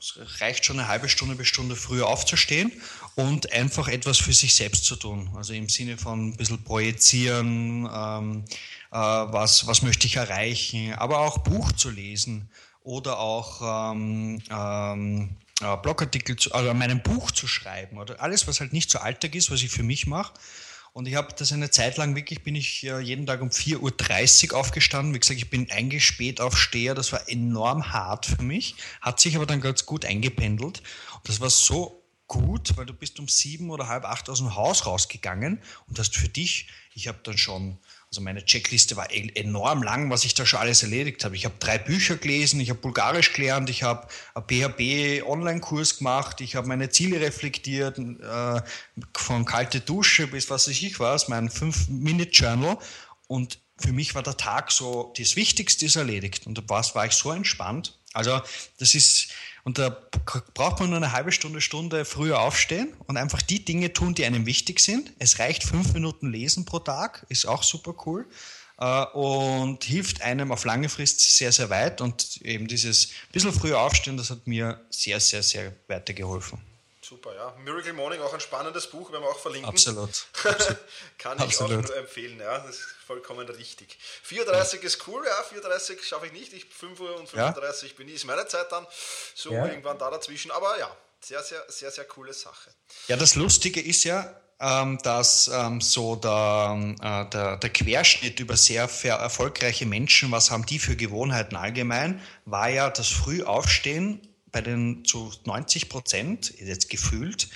Es 0.00 0.18
reicht 0.40 0.64
schon 0.64 0.78
eine 0.78 0.88
halbe 0.88 1.10
Stunde 1.10 1.34
bis 1.34 1.48
Stunde 1.48 1.76
früher 1.76 2.06
aufzustehen 2.06 2.72
und 3.16 3.52
einfach 3.52 3.88
etwas 3.88 4.16
für 4.16 4.32
sich 4.32 4.54
selbst 4.54 4.86
zu 4.86 4.96
tun. 4.96 5.30
Also 5.36 5.52
im 5.52 5.68
Sinne 5.68 5.98
von 5.98 6.28
ein 6.28 6.36
bisschen 6.38 6.64
projizieren, 6.64 7.86
ähm, 7.92 8.44
äh, 8.90 8.96
was, 8.96 9.66
was 9.66 9.82
möchte 9.82 10.06
ich 10.06 10.16
erreichen, 10.16 10.94
aber 10.94 11.18
auch 11.18 11.36
Buch 11.38 11.72
zu 11.72 11.90
lesen 11.90 12.48
oder 12.84 13.18
auch 13.18 13.92
ähm, 13.92 14.40
ähm, 14.48 15.36
äh, 15.60 15.76
Blogartikel, 15.78 16.36
zu, 16.36 16.52
also 16.52 16.72
meinem 16.72 17.02
Buch 17.02 17.32
zu 17.32 17.48
schreiben 17.48 17.98
oder 17.98 18.20
alles, 18.22 18.46
was 18.46 18.60
halt 18.60 18.72
nicht 18.72 18.90
so 18.90 19.00
Alltag 19.00 19.34
ist, 19.34 19.50
was 19.50 19.62
ich 19.62 19.70
für 19.70 19.82
mich 19.82 20.06
mache 20.06 20.34
und 20.94 21.08
ich 21.08 21.16
habe 21.16 21.34
das 21.36 21.52
eine 21.52 21.70
Zeit 21.70 21.96
lang 21.96 22.14
wirklich, 22.14 22.44
bin 22.44 22.54
ich 22.54 22.82
jeden 22.82 23.26
Tag 23.26 23.42
um 23.42 23.48
4.30 23.48 24.52
Uhr 24.52 24.58
aufgestanden. 24.60 25.12
Wie 25.12 25.18
gesagt, 25.18 25.40
ich 25.40 25.50
bin 25.50 25.68
eigentlich 25.72 26.06
spät 26.06 26.40
aufsteher. 26.40 26.94
Das 26.94 27.10
war 27.10 27.28
enorm 27.28 27.92
hart 27.92 28.26
für 28.26 28.42
mich, 28.42 28.76
hat 29.00 29.18
sich 29.18 29.34
aber 29.34 29.44
dann 29.44 29.60
ganz 29.60 29.86
gut 29.86 30.04
eingependelt. 30.04 30.82
Und 31.14 31.28
das 31.28 31.40
war 31.40 31.50
so 31.50 32.00
gut, 32.28 32.76
weil 32.76 32.86
du 32.86 32.94
bist 32.94 33.18
um 33.18 33.26
sieben 33.26 33.70
oder 33.70 33.88
halb 33.88 34.04
acht 34.04 34.30
aus 34.30 34.38
dem 34.38 34.54
Haus 34.54 34.86
rausgegangen 34.86 35.60
und 35.88 35.98
hast 35.98 36.14
für 36.14 36.28
dich, 36.28 36.68
ich 36.94 37.08
habe 37.08 37.18
dann 37.24 37.38
schon 37.38 37.78
also 38.14 38.22
meine 38.22 38.44
Checkliste 38.44 38.94
war 38.94 39.10
e- 39.10 39.32
enorm 39.34 39.82
lang, 39.82 40.08
was 40.08 40.24
ich 40.24 40.34
da 40.34 40.46
schon 40.46 40.60
alles 40.60 40.84
erledigt 40.84 41.24
habe. 41.24 41.34
Ich 41.34 41.44
habe 41.44 41.56
drei 41.58 41.78
Bücher 41.78 42.16
gelesen, 42.16 42.60
ich 42.60 42.70
habe 42.70 42.78
Bulgarisch 42.78 43.32
gelernt, 43.32 43.68
ich 43.70 43.82
habe 43.82 44.06
einen 44.34 44.46
PHP-Online-Kurs 44.46 45.98
gemacht, 45.98 46.40
ich 46.40 46.54
habe 46.54 46.68
meine 46.68 46.90
Ziele 46.90 47.20
reflektiert, 47.20 47.98
äh, 47.98 48.62
von 49.14 49.44
kalte 49.44 49.80
Dusche 49.80 50.28
bis 50.28 50.48
was 50.48 50.68
weiß 50.68 50.80
ich 50.80 51.00
was, 51.00 51.26
mein 51.26 51.50
5-Minute-Journal. 51.50 52.78
Und 53.26 53.58
für 53.78 53.92
mich 53.92 54.14
war 54.14 54.22
der 54.22 54.36
Tag 54.36 54.70
so, 54.70 55.12
das 55.18 55.34
Wichtigste 55.34 55.86
ist 55.86 55.96
erledigt. 55.96 56.46
Und 56.46 56.56
da 56.56 56.62
war 56.68 57.06
ich 57.06 57.14
so 57.14 57.32
entspannt. 57.32 57.98
Also 58.12 58.40
das 58.78 58.94
ist, 58.94 59.30
und 59.64 59.78
da 59.78 59.96
braucht 60.54 60.80
man 60.80 60.90
nur 60.90 60.98
eine 60.98 61.12
halbe 61.12 61.32
Stunde, 61.32 61.62
Stunde 61.62 62.04
früher 62.04 62.40
aufstehen 62.40 62.92
und 63.06 63.16
einfach 63.16 63.40
die 63.40 63.64
Dinge 63.64 63.92
tun, 63.92 64.14
die 64.14 64.26
einem 64.26 64.44
wichtig 64.44 64.78
sind. 64.78 65.12
Es 65.18 65.38
reicht 65.38 65.64
fünf 65.64 65.94
Minuten 65.94 66.30
lesen 66.30 66.66
pro 66.66 66.80
Tag, 66.80 67.24
ist 67.30 67.46
auch 67.46 67.62
super 67.62 67.94
cool 68.04 68.26
äh, 68.78 69.04
und 69.14 69.82
hilft 69.82 70.20
einem 70.20 70.52
auf 70.52 70.66
lange 70.66 70.90
Frist 70.90 71.38
sehr, 71.38 71.50
sehr 71.50 71.70
weit. 71.70 72.02
Und 72.02 72.42
eben 72.42 72.68
dieses 72.68 73.08
bisschen 73.32 73.54
früher 73.54 73.80
aufstehen, 73.80 74.18
das 74.18 74.28
hat 74.28 74.46
mir 74.46 74.84
sehr, 74.90 75.18
sehr, 75.18 75.42
sehr 75.42 75.72
weitergeholfen. 75.88 76.60
Super, 77.06 77.34
ja. 77.34 77.54
Miracle 77.62 77.92
Morning, 77.92 78.20
auch 78.22 78.32
ein 78.32 78.40
spannendes 78.40 78.86
Buch, 78.86 79.12
werden 79.12 79.22
wir 79.22 79.28
auch 79.28 79.38
verlinken. 79.38 79.68
Absolut. 79.68 80.26
Kann 81.18 81.36
ich 81.36 81.44
Absolut. 81.44 81.84
auch 81.84 81.88
nur 81.88 81.96
empfehlen, 81.98 82.40
ja. 82.40 82.58
Das 82.60 82.76
ist 82.76 82.86
vollkommen 83.06 83.46
richtig. 83.46 83.98
4.30 84.26 84.76
ja. 84.76 84.80
ist 84.80 85.06
cool, 85.06 85.22
ja. 85.26 85.58
4.30 85.58 86.02
schaffe 86.02 86.26
ich 86.26 86.32
nicht. 86.32 86.54
Ich 86.54 86.64
5 86.64 86.98
Uhr 87.00 87.16
und 87.18 87.28
35 87.28 87.90
ja. 87.90 87.96
bin 87.98 88.08
ich, 88.08 88.14
ist 88.14 88.24
meine 88.24 88.46
Zeit 88.46 88.72
dann. 88.72 88.86
So 89.34 89.52
ja. 89.52 89.66
irgendwann 89.66 89.98
da 89.98 90.10
dazwischen. 90.10 90.50
Aber 90.50 90.78
ja, 90.78 90.90
sehr, 91.20 91.42
sehr, 91.42 91.62
sehr, 91.68 91.90
sehr 91.90 92.04
coole 92.04 92.32
Sache. 92.32 92.70
Ja, 93.08 93.18
das 93.18 93.34
Lustige 93.34 93.82
ist 93.82 94.04
ja, 94.04 94.40
ähm, 94.58 94.98
dass 95.02 95.48
ähm, 95.48 95.82
so 95.82 96.16
der, 96.16 96.96
äh, 97.02 97.30
der, 97.30 97.58
der, 97.58 97.70
Querschnitt 97.70 98.40
über 98.40 98.56
sehr 98.56 98.84
erfolgreiche 98.84 99.84
Menschen, 99.84 100.32
was 100.32 100.50
haben 100.50 100.64
die 100.64 100.78
für 100.78 100.96
Gewohnheiten 100.96 101.56
allgemein, 101.56 102.22
war 102.46 102.70
ja 102.70 102.88
das 102.88 103.08
Frühaufstehen 103.08 104.33
bei 104.54 104.60
den 104.60 105.04
zu 105.04 105.32
90 105.44 105.88
Prozent, 105.88 106.54
jetzt 106.60 106.88
gefühlt, 106.88 107.48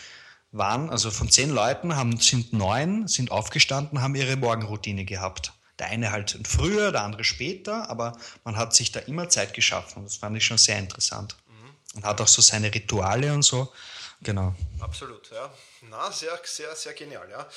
waren, 0.51 0.91
also 0.91 1.13
von 1.13 1.31
zehn 1.31 1.49
Leuten 1.49 1.95
haben, 1.95 2.19
sind 2.19 2.53
neun, 2.53 3.07
sind 3.07 3.31
aufgestanden, 3.31 4.03
haben 4.03 4.17
ihre 4.17 4.37
Morgenroutine 4.37 5.05
gehabt. 5.05 5.53
Der 5.79 5.87
eine 5.87 6.11
halt 6.11 6.37
früher, 6.45 6.91
der 6.91 7.05
andere 7.05 7.23
später, 7.23 7.89
aber 7.89 8.19
man 8.43 8.57
hat 8.57 8.75
sich 8.75 8.91
da 8.91 8.99
immer 8.99 9.29
Zeit 9.29 9.55
geschaffen. 9.55 10.03
Das 10.03 10.17
fand 10.17 10.37
ich 10.37 10.45
schon 10.45 10.59
sehr 10.59 10.77
interessant. 10.77 11.37
Mhm. 11.47 11.97
Und 11.99 12.05
hat 12.05 12.21
auch 12.21 12.27
so 12.27 12.43
seine 12.43 12.75
Rituale 12.75 13.33
und 13.33 13.43
so. 13.43 13.73
Genau. 14.23 14.57
Absolut, 14.81 15.31
ja. 15.31 15.53
Na, 15.83 16.11
sehr, 16.11 16.39
sehr, 16.45 16.75
sehr 16.75 16.93
genial, 16.93 17.31
ja. 17.31 17.49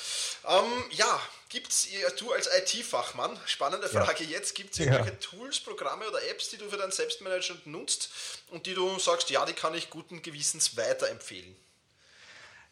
Ähm, 0.48 0.84
ja, 0.90 1.20
gibt 1.48 1.70
es, 1.70 1.88
du 2.18 2.32
als 2.32 2.48
IT-Fachmann, 2.58 3.38
spannende 3.46 3.88
Frage 3.88 4.24
ja. 4.24 4.30
jetzt, 4.30 4.54
gibt 4.54 4.74
es 4.74 4.80
irgendwelche 4.80 5.10
ja. 5.10 5.16
Tools, 5.16 5.60
Programme 5.60 6.08
oder 6.08 6.22
Apps, 6.28 6.50
die 6.50 6.56
du 6.56 6.68
für 6.68 6.76
dein 6.76 6.92
Selbstmanagement 6.92 7.66
nutzt 7.66 8.10
und 8.48 8.66
die 8.66 8.74
du 8.74 8.98
sagst, 8.98 9.30
ja, 9.30 9.44
die 9.44 9.52
kann 9.52 9.74
ich 9.74 9.90
guten 9.90 10.22
Gewissens 10.22 10.76
weiterempfehlen? 10.76 11.56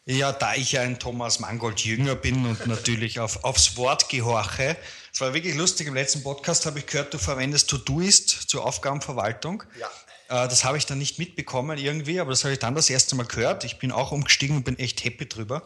Ja, 0.05 0.31
da 0.31 0.55
ich 0.55 0.71
ja 0.71 0.81
ein 0.81 0.99
Thomas 0.99 1.39
Mangold 1.39 1.81
Jünger 1.81 2.15
bin 2.15 2.45
und 2.45 2.65
natürlich 2.67 3.19
auf, 3.19 3.43
aufs 3.43 3.77
Wort 3.77 4.09
gehorche. 4.09 4.75
Es 5.13 5.21
war 5.21 5.33
wirklich 5.33 5.55
lustig, 5.55 5.87
im 5.87 5.93
letzten 5.93 6.23
Podcast 6.23 6.65
habe 6.65 6.79
ich 6.79 6.87
gehört, 6.87 7.13
du 7.13 7.19
verwendest 7.19 7.69
To-Doist 7.69 8.29
zur 8.29 8.65
Aufgabenverwaltung. 8.65 9.63
Ja. 9.77 9.91
Äh, 10.31 10.47
das 10.47 10.63
habe 10.63 10.77
ich 10.77 10.85
dann 10.85 10.97
nicht 10.97 11.19
mitbekommen 11.19 11.77
irgendwie, 11.77 12.19
aber 12.19 12.31
das 12.31 12.43
habe 12.43 12.53
ich 12.53 12.59
dann 12.59 12.73
das 12.73 12.89
erste 12.89 13.15
Mal 13.15 13.25
gehört. 13.25 13.65
Ich 13.65 13.77
bin 13.77 13.91
auch 13.91 14.11
umgestiegen 14.11 14.55
und 14.55 14.63
bin 14.63 14.79
echt 14.79 15.03
happy 15.03 15.27
drüber 15.27 15.63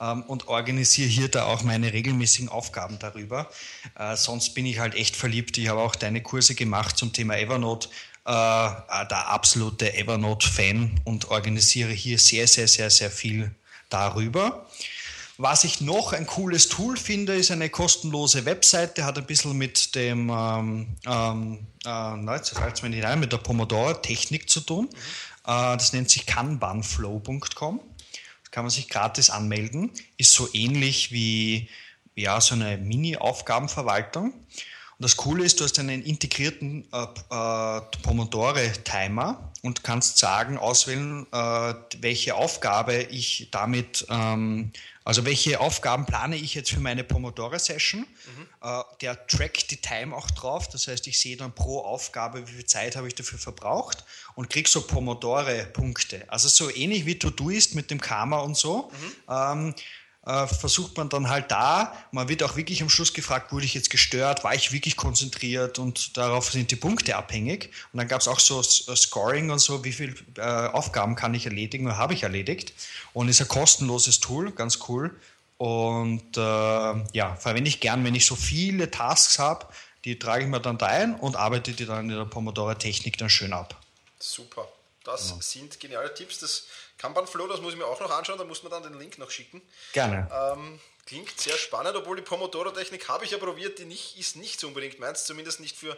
ähm, 0.00 0.22
und 0.22 0.48
organisiere 0.48 1.08
hier 1.08 1.28
da 1.28 1.44
auch 1.44 1.62
meine 1.62 1.92
regelmäßigen 1.92 2.48
Aufgaben 2.48 2.98
darüber. 2.98 3.50
Äh, 3.98 4.16
sonst 4.16 4.54
bin 4.54 4.64
ich 4.64 4.78
halt 4.78 4.94
echt 4.94 5.16
verliebt. 5.16 5.58
Ich 5.58 5.68
habe 5.68 5.80
auch 5.80 5.94
deine 5.94 6.22
Kurse 6.22 6.54
gemacht 6.54 6.96
zum 6.96 7.12
Thema 7.12 7.36
Evernote. 7.36 7.88
Äh, 8.24 8.30
der 8.30 9.28
absolute 9.28 9.94
Evernote-Fan 9.94 11.00
und 11.04 11.30
organisiere 11.30 11.92
hier 11.92 12.18
sehr, 12.18 12.48
sehr, 12.48 12.66
sehr, 12.66 12.90
sehr 12.90 13.10
viel 13.10 13.54
darüber. 13.90 14.66
Was 15.38 15.64
ich 15.64 15.82
noch 15.82 16.14
ein 16.14 16.26
cooles 16.26 16.68
Tool 16.68 16.96
finde, 16.96 17.34
ist 17.34 17.50
eine 17.50 17.68
kostenlose 17.68 18.46
Webseite, 18.46 19.04
hat 19.04 19.18
ein 19.18 19.26
bisschen 19.26 19.56
mit 19.56 19.94
dem, 19.94 20.30
ähm, 20.30 20.96
ähm, 21.06 21.66
äh, 21.84 22.34
jetzt 22.34 22.56
fällt 22.56 22.82
mir 22.82 22.88
nicht 22.88 23.04
ein, 23.04 23.20
mit 23.20 23.32
der 23.32 23.38
Pomodoro-Technik 23.38 24.48
zu 24.48 24.60
tun. 24.60 24.86
Mhm. 24.86 25.52
Äh, 25.52 25.76
das 25.76 25.92
nennt 25.92 26.08
sich 26.08 26.24
kanbanflow.com. 26.24 27.80
Da 27.80 28.50
kann 28.50 28.64
man 28.64 28.70
sich 28.70 28.88
gratis 28.88 29.28
anmelden. 29.28 29.90
Ist 30.16 30.32
so 30.32 30.48
ähnlich 30.54 31.12
wie 31.12 31.68
ja, 32.14 32.40
so 32.40 32.54
eine 32.54 32.78
Mini-Aufgabenverwaltung. 32.78 34.32
Und 34.32 35.04
das 35.04 35.18
Coole 35.18 35.44
ist, 35.44 35.60
du 35.60 35.64
hast 35.64 35.78
einen 35.78 36.02
integrierten 36.02 36.86
äh, 36.90 37.02
äh, 37.02 37.82
Pomodore-Timer 38.02 39.52
und 39.60 39.84
kannst 39.84 40.16
sagen, 40.16 40.56
auswählen, 40.56 41.26
äh, 41.30 41.74
welche 41.98 42.34
Aufgabe 42.34 43.02
ich 43.02 43.48
damit 43.50 44.06
ähm, 44.08 44.72
also 45.06 45.24
welche 45.24 45.60
Aufgaben 45.60 46.04
plane 46.04 46.34
ich 46.34 46.54
jetzt 46.56 46.72
für 46.72 46.80
meine 46.80 47.04
Pomodoro-Session? 47.04 48.00
Mhm. 48.00 48.46
Äh, 48.60 48.82
der 49.02 49.26
trackt 49.28 49.70
die 49.70 49.76
Time 49.76 50.12
auch 50.16 50.28
drauf. 50.32 50.68
Das 50.68 50.88
heißt, 50.88 51.06
ich 51.06 51.20
sehe 51.20 51.36
dann 51.36 51.54
pro 51.54 51.78
Aufgabe, 51.78 52.48
wie 52.48 52.52
viel 52.52 52.64
Zeit 52.64 52.96
habe 52.96 53.06
ich 53.06 53.14
dafür 53.14 53.38
verbraucht 53.38 54.04
und 54.34 54.50
kriege 54.50 54.68
so 54.68 54.80
Pomodore-Punkte. 54.80 56.24
Also 56.26 56.48
so 56.48 56.74
ähnlich 56.74 57.06
wie 57.06 57.20
To-Do 57.20 57.50
ist 57.50 57.76
mit 57.76 57.92
dem 57.92 58.00
Karma 58.00 58.38
und 58.40 58.56
so. 58.56 58.90
Mhm. 58.90 59.32
Ähm, 59.32 59.74
äh, 60.26 60.46
versucht 60.48 60.96
man 60.96 61.08
dann 61.08 61.28
halt 61.28 61.50
da, 61.50 61.94
man 62.10 62.28
wird 62.28 62.42
auch 62.42 62.56
wirklich 62.56 62.82
am 62.82 62.88
Schluss 62.88 63.14
gefragt, 63.14 63.52
wurde 63.52 63.64
ich 63.64 63.74
jetzt 63.74 63.90
gestört, 63.90 64.42
war 64.42 64.54
ich 64.54 64.72
wirklich 64.72 64.96
konzentriert 64.96 65.78
und 65.78 66.16
darauf 66.16 66.50
sind 66.50 66.70
die 66.70 66.76
Punkte 66.76 67.16
abhängig. 67.16 67.70
Und 67.92 67.98
dann 67.98 68.08
gab 68.08 68.20
es 68.20 68.28
auch 68.28 68.40
so 68.40 68.60
äh, 68.60 68.96
Scoring 68.96 69.50
und 69.50 69.60
so, 69.60 69.84
wie 69.84 69.92
viele 69.92 70.14
äh, 70.36 70.40
Aufgaben 70.42 71.14
kann 71.14 71.32
ich 71.34 71.46
erledigen 71.46 71.86
oder 71.86 71.96
habe 71.96 72.14
ich 72.14 72.24
erledigt. 72.24 72.72
Und 73.12 73.28
ist 73.28 73.40
ein 73.40 73.48
kostenloses 73.48 74.20
Tool, 74.20 74.50
ganz 74.50 74.80
cool. 74.88 75.14
Und 75.58 76.36
äh, 76.36 76.40
ja, 76.40 77.36
verwende 77.38 77.68
ich 77.68 77.80
gern, 77.80 78.04
wenn 78.04 78.14
ich 78.14 78.26
so 78.26 78.36
viele 78.36 78.90
Tasks 78.90 79.38
habe, 79.38 79.66
die 80.04 80.18
trage 80.18 80.44
ich 80.44 80.50
mir 80.50 80.60
dann 80.60 80.76
da 80.76 80.86
ein 80.86 81.14
und 81.14 81.36
arbeite 81.36 81.72
die 81.72 81.86
dann 81.86 82.10
in 82.10 82.16
der 82.16 82.24
Pomodoro-Technik 82.24 83.16
dann 83.16 83.30
schön 83.30 83.52
ab. 83.52 83.80
Super. 84.18 84.65
Das 85.06 85.30
ja. 85.30 85.36
sind 85.40 85.78
geniale 85.78 86.12
Tipps. 86.12 86.40
Das 86.40 86.64
Kanban 86.98 87.26
Flow, 87.26 87.46
das 87.46 87.60
muss 87.60 87.72
ich 87.72 87.78
mir 87.78 87.86
auch 87.86 88.00
noch 88.00 88.10
anschauen, 88.10 88.38
da 88.38 88.44
muss 88.44 88.62
man 88.62 88.72
dann 88.72 88.82
den 88.82 88.98
Link 88.98 89.18
noch 89.18 89.30
schicken. 89.30 89.62
Gerne. 89.92 90.28
Ähm, 90.32 90.80
klingt 91.06 91.40
sehr 91.40 91.56
spannend, 91.56 91.94
obwohl 91.94 92.16
die 92.16 92.22
Pomodoro-Technik 92.22 93.08
habe 93.08 93.24
ich 93.24 93.30
ja 93.30 93.38
probiert, 93.38 93.78
die 93.78 93.84
nicht, 93.84 94.18
ist 94.18 94.34
nicht 94.34 94.58
so 94.58 94.66
unbedingt 94.66 94.98
meins, 94.98 95.24
zumindest 95.24 95.60
nicht 95.60 95.76
für 95.76 95.96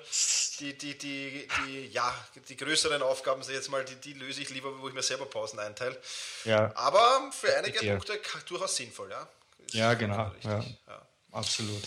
die, 0.60 0.76
die, 0.76 0.98
die, 0.98 1.48
die, 1.64 1.86
ja, 1.86 2.14
die 2.48 2.56
größeren 2.56 3.00
Aufgaben, 3.00 3.40
jetzt 3.48 3.70
mal, 3.70 3.84
die, 3.84 3.94
die 3.96 4.12
löse 4.12 4.42
ich 4.42 4.50
lieber, 4.50 4.78
wo 4.80 4.88
ich 4.88 4.94
mir 4.94 5.02
selber 5.02 5.24
Pausen 5.24 5.58
einteile. 5.58 5.98
Ja. 6.44 6.70
Aber 6.76 7.30
für 7.32 7.56
einige 7.56 7.78
Punkte 7.78 8.20
durchaus 8.46 8.76
sinnvoll, 8.76 9.10
ja. 9.10 9.26
Ist 9.66 9.74
ja, 9.74 9.94
genau. 9.94 10.30
Ja. 10.42 10.64
ja. 10.86 11.02
Absolut. 11.32 11.82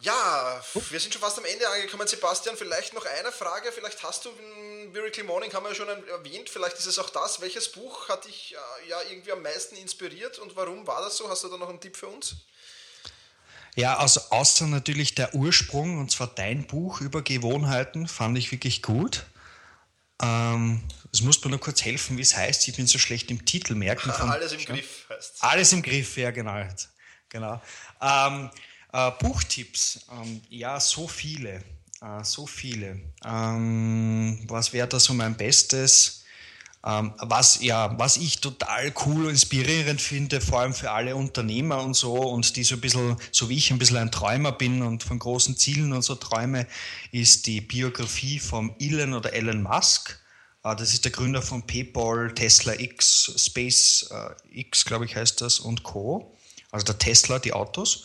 Ja, 0.00 0.62
wir 0.90 1.00
sind 1.00 1.12
schon 1.12 1.22
fast 1.22 1.38
am 1.38 1.44
Ende 1.44 1.68
angekommen, 1.68 2.06
Sebastian. 2.06 2.56
Vielleicht 2.56 2.94
noch 2.94 3.04
eine 3.04 3.32
Frage. 3.32 3.72
Vielleicht 3.72 4.00
hast 4.04 4.24
du 4.24 4.30
Miracle 4.92 5.24
Morning, 5.24 5.52
haben 5.52 5.64
wir 5.64 5.70
ja 5.70 5.74
schon 5.74 5.88
erwähnt. 5.88 6.48
Vielleicht 6.48 6.78
ist 6.78 6.86
es 6.86 7.00
auch 7.00 7.10
das. 7.10 7.40
Welches 7.40 7.72
Buch 7.72 8.08
hat 8.08 8.24
dich 8.24 8.54
äh, 8.54 8.88
ja 8.88 8.98
irgendwie 9.10 9.32
am 9.32 9.42
meisten 9.42 9.74
inspiriert 9.74 10.38
und 10.38 10.54
warum 10.54 10.86
war 10.86 11.02
das 11.02 11.16
so? 11.16 11.28
Hast 11.28 11.42
du 11.42 11.48
da 11.48 11.56
noch 11.56 11.68
einen 11.68 11.80
Tipp 11.80 11.96
für 11.96 12.06
uns? 12.06 12.36
Ja, 13.74 13.96
also 13.96 14.20
außer 14.30 14.66
natürlich 14.68 15.16
der 15.16 15.34
Ursprung, 15.34 15.98
und 15.98 16.12
zwar 16.12 16.28
dein 16.28 16.66
Buch 16.66 17.00
über 17.00 17.22
Gewohnheiten, 17.22 18.06
fand 18.06 18.38
ich 18.38 18.52
wirklich 18.52 18.82
gut. 18.82 19.26
Ähm, 20.22 20.82
es 21.12 21.22
muss 21.22 21.42
mir 21.42 21.50
nur 21.50 21.60
kurz 21.60 21.82
helfen, 21.84 22.16
wie 22.18 22.22
es 22.22 22.36
heißt. 22.36 22.68
Ich 22.68 22.76
bin 22.76 22.86
so 22.86 22.98
schlecht 22.98 23.30
im 23.32 23.44
Titel 23.44 23.74
merken. 23.74 24.10
Alles 24.12 24.52
im 24.52 24.64
Griff 24.64 25.06
heißt 25.08 25.34
es. 25.34 25.42
Alles 25.42 25.72
im 25.72 25.82
Griff, 25.82 26.16
ja, 26.16 26.30
genau. 26.30 26.64
genau. 27.28 27.60
Ähm, 28.00 28.50
äh, 28.92 29.10
Buchtipps, 29.20 30.00
ähm, 30.10 30.40
ja, 30.48 30.80
so 30.80 31.08
viele, 31.08 31.62
äh, 32.00 32.24
so 32.24 32.46
viele. 32.46 33.00
Ähm, 33.24 34.40
was 34.48 34.72
wäre 34.72 34.88
da 34.88 34.98
so 34.98 35.14
mein 35.14 35.36
Bestes? 35.36 36.24
Ähm, 36.84 37.12
was, 37.18 37.60
ja, 37.60 37.98
was 37.98 38.16
ich 38.16 38.40
total 38.40 38.92
cool 39.04 39.24
und 39.24 39.30
inspirierend 39.30 40.00
finde, 40.00 40.40
vor 40.40 40.60
allem 40.60 40.74
für 40.74 40.90
alle 40.92 41.16
Unternehmer 41.16 41.82
und 41.82 41.94
so, 41.94 42.14
und 42.14 42.54
die 42.56 42.62
so 42.62 42.76
ein 42.76 42.80
bisschen, 42.80 43.16
so 43.32 43.48
wie 43.48 43.56
ich 43.56 43.70
ein 43.70 43.78
bisschen 43.78 43.96
ein 43.96 44.12
Träumer 44.12 44.52
bin 44.52 44.82
und 44.82 45.02
von 45.02 45.18
großen 45.18 45.56
Zielen 45.56 45.92
und 45.92 46.02
so 46.02 46.14
träume, 46.14 46.66
ist 47.10 47.46
die 47.46 47.60
Biografie 47.60 48.38
von 48.38 48.74
Elon 48.78 49.12
oder 49.12 49.32
Elon 49.32 49.62
Musk. 49.62 50.18
Äh, 50.62 50.76
das 50.76 50.94
ist 50.94 51.04
der 51.04 51.12
Gründer 51.12 51.42
von 51.42 51.66
PayPal, 51.66 52.32
Tesla 52.34 52.74
X, 52.74 53.32
Space 53.36 54.08
äh, 54.12 54.60
X, 54.60 54.84
glaube 54.84 55.04
ich, 55.04 55.16
heißt 55.16 55.40
das, 55.40 55.58
und 55.58 55.82
Co. 55.82 56.36
Also 56.70 56.86
der 56.86 56.98
Tesla, 56.98 57.38
die 57.40 57.52
Autos 57.52 58.04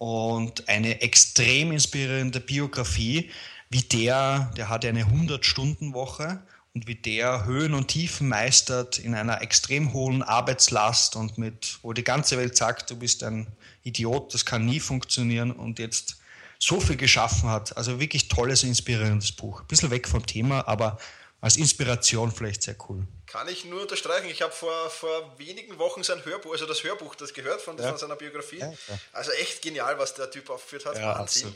und 0.00 0.66
eine 0.66 1.02
extrem 1.02 1.72
inspirierende 1.72 2.40
Biografie, 2.40 3.30
wie 3.68 3.82
der, 3.82 4.50
der 4.56 4.70
hat 4.70 4.86
eine 4.86 5.04
100-Stunden-Woche 5.04 6.40
und 6.72 6.86
wie 6.86 6.94
der 6.94 7.44
Höhen 7.44 7.74
und 7.74 7.88
Tiefen 7.88 8.26
meistert 8.26 8.98
in 8.98 9.14
einer 9.14 9.42
extrem 9.42 9.92
hohen 9.92 10.22
Arbeitslast 10.22 11.16
und 11.16 11.36
mit, 11.36 11.78
wo 11.82 11.92
die 11.92 12.02
ganze 12.02 12.38
Welt 12.38 12.56
sagt, 12.56 12.90
du 12.90 12.96
bist 12.96 13.22
ein 13.22 13.48
Idiot, 13.82 14.32
das 14.32 14.46
kann 14.46 14.64
nie 14.64 14.80
funktionieren 14.80 15.50
und 15.50 15.78
jetzt 15.78 16.16
so 16.58 16.80
viel 16.80 16.96
geschaffen 16.96 17.50
hat. 17.50 17.76
Also 17.76 18.00
wirklich 18.00 18.28
tolles, 18.28 18.62
inspirierendes 18.62 19.32
Buch. 19.32 19.60
Ein 19.60 19.66
bisschen 19.66 19.90
weg 19.90 20.08
vom 20.08 20.24
Thema, 20.24 20.66
aber 20.66 20.98
als 21.40 21.56
Inspiration 21.56 22.32
vielleicht 22.32 22.62
sehr 22.62 22.76
cool. 22.88 23.06
Kann 23.26 23.48
ich 23.48 23.64
nur 23.64 23.82
unterstreichen. 23.82 24.28
Ich 24.28 24.42
habe 24.42 24.52
vor, 24.52 24.90
vor 24.90 25.38
wenigen 25.38 25.78
Wochen 25.78 26.02
sein 26.02 26.24
Hörbuch, 26.24 26.52
also 26.52 26.66
das 26.66 26.82
Hörbuch, 26.84 27.14
das 27.14 27.32
gehört 27.32 27.62
von, 27.62 27.78
ja. 27.78 27.96
seiner 27.96 28.16
Biografie. 28.16 28.58
Ja, 28.58 28.72
also 29.12 29.30
echt 29.32 29.62
genial, 29.62 29.98
was 29.98 30.14
der 30.14 30.30
Typ 30.30 30.50
aufgeführt 30.50 30.86
hat. 30.86 30.96
Ja, 30.96 31.18
Wahnsinn. 31.18 31.54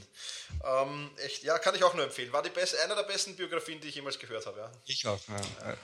Ähm, 0.64 1.10
echt, 1.18 1.42
ja, 1.42 1.58
kann 1.58 1.74
ich 1.74 1.84
auch 1.84 1.94
nur 1.94 2.04
empfehlen. 2.04 2.32
War 2.32 2.42
die 2.42 2.50
best, 2.50 2.78
einer 2.78 2.94
der 2.94 3.02
besten 3.02 3.36
Biografien, 3.36 3.80
die 3.80 3.88
ich 3.88 3.96
jemals 3.96 4.18
gehört 4.18 4.46
habe. 4.46 4.60
Ja. 4.60 4.72
Ich 4.86 5.06
auch, 5.06 5.20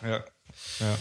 ja. 0.03 0.25
ja. 0.79 0.99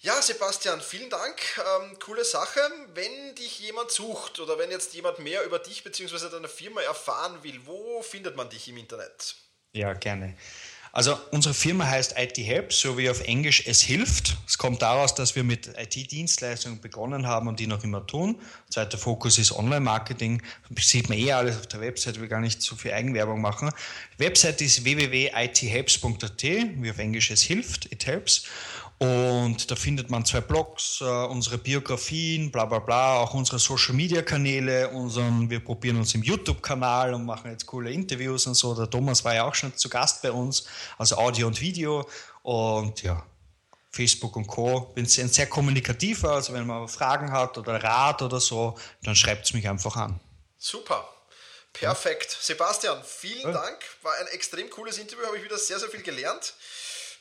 Ja, 0.00 0.20
Sebastian, 0.20 0.80
vielen 0.80 1.10
Dank. 1.10 1.40
Ähm, 1.58 1.96
coole 2.00 2.24
Sache. 2.24 2.60
Wenn 2.92 3.36
dich 3.36 3.60
jemand 3.60 3.92
sucht 3.92 4.40
oder 4.40 4.58
wenn 4.58 4.72
jetzt 4.72 4.94
jemand 4.94 5.20
mehr 5.20 5.44
über 5.44 5.60
dich 5.60 5.84
bzw. 5.84 6.28
deine 6.28 6.48
Firma 6.48 6.82
erfahren 6.82 7.40
will, 7.44 7.60
wo 7.66 8.02
findet 8.02 8.34
man 8.34 8.50
dich 8.50 8.66
im 8.66 8.78
Internet? 8.78 9.36
Ja, 9.70 9.92
gerne. 9.94 10.36
Also 10.94 11.18
unsere 11.30 11.54
Firma 11.54 11.86
heißt 11.86 12.16
IT 12.18 12.36
Help, 12.36 12.70
so 12.70 12.98
wie 12.98 13.08
auf 13.08 13.22
Englisch 13.22 13.66
es 13.66 13.80
hilft. 13.80 14.36
Es 14.46 14.58
kommt 14.58 14.82
daraus, 14.82 15.14
dass 15.14 15.34
wir 15.34 15.42
mit 15.42 15.70
IT-Dienstleistungen 15.78 16.82
begonnen 16.82 17.26
haben 17.26 17.48
und 17.48 17.58
die 17.58 17.66
noch 17.66 17.82
immer 17.82 18.06
tun. 18.06 18.38
Zweiter 18.68 18.98
Fokus 18.98 19.38
ist 19.38 19.52
Online-Marketing. 19.52 20.42
Sieht 20.78 21.08
man 21.08 21.16
eh 21.16 21.32
alles 21.32 21.56
auf 21.56 21.66
der 21.66 21.80
Website, 21.80 22.20
will 22.20 22.28
gar 22.28 22.42
nicht 22.42 22.60
zu 22.60 22.76
viel 22.76 22.92
Eigenwerbung 22.92 23.40
machen. 23.40 23.70
Website 24.18 24.60
ist 24.60 24.84
www.ithelps.at, 24.84 26.42
wie 26.42 26.90
auf 26.90 26.98
Englisch 26.98 27.30
es 27.30 27.40
hilft, 27.40 27.90
it 27.90 28.04
helps. 28.04 28.44
Und 29.02 29.68
da 29.68 29.74
findet 29.74 30.10
man 30.10 30.24
zwei 30.24 30.42
Blogs, 30.42 31.00
äh, 31.00 31.04
unsere 31.04 31.58
Biografien, 31.58 32.52
bla 32.52 32.66
bla 32.66 32.78
bla, 32.78 33.16
auch 33.16 33.34
unsere 33.34 33.58
Social 33.58 33.94
Media 33.94 34.22
Kanäle, 34.22 34.90
unseren, 34.90 35.50
wir 35.50 35.58
probieren 35.58 35.96
uns 35.96 36.14
im 36.14 36.22
YouTube-Kanal 36.22 37.12
und 37.12 37.26
machen 37.26 37.50
jetzt 37.50 37.66
coole 37.66 37.90
Interviews 37.90 38.46
und 38.46 38.54
so. 38.54 38.76
Der 38.76 38.88
Thomas 38.88 39.24
war 39.24 39.34
ja 39.34 39.42
auch 39.42 39.56
schon 39.56 39.76
zu 39.76 39.88
Gast 39.88 40.22
bei 40.22 40.30
uns, 40.30 40.68
also 40.98 41.16
Audio 41.16 41.48
und 41.48 41.60
Video. 41.60 42.08
Und 42.44 43.02
ja, 43.02 43.26
Facebook 43.90 44.36
und 44.36 44.46
Co. 44.46 44.92
Bin 44.94 45.06
sehr, 45.06 45.26
sehr 45.26 45.48
kommunikativer, 45.48 46.34
also 46.34 46.52
wenn 46.52 46.68
man 46.68 46.86
Fragen 46.86 47.32
hat 47.32 47.58
oder 47.58 47.82
Rat 47.82 48.22
oder 48.22 48.38
so, 48.38 48.78
dann 49.02 49.16
schreibt 49.16 49.46
es 49.46 49.52
mich 49.52 49.68
einfach 49.68 49.96
an. 49.96 50.20
Super. 50.58 51.08
Perfekt. 51.72 52.36
Sebastian, 52.40 53.02
vielen 53.04 53.40
ja. 53.40 53.50
Dank. 53.50 53.78
War 54.02 54.12
ein 54.20 54.28
extrem 54.28 54.70
cooles 54.70 54.98
Interview, 54.98 55.26
habe 55.26 55.38
ich 55.38 55.44
wieder 55.44 55.58
sehr, 55.58 55.80
sehr 55.80 55.88
viel 55.88 56.02
gelernt. 56.02 56.54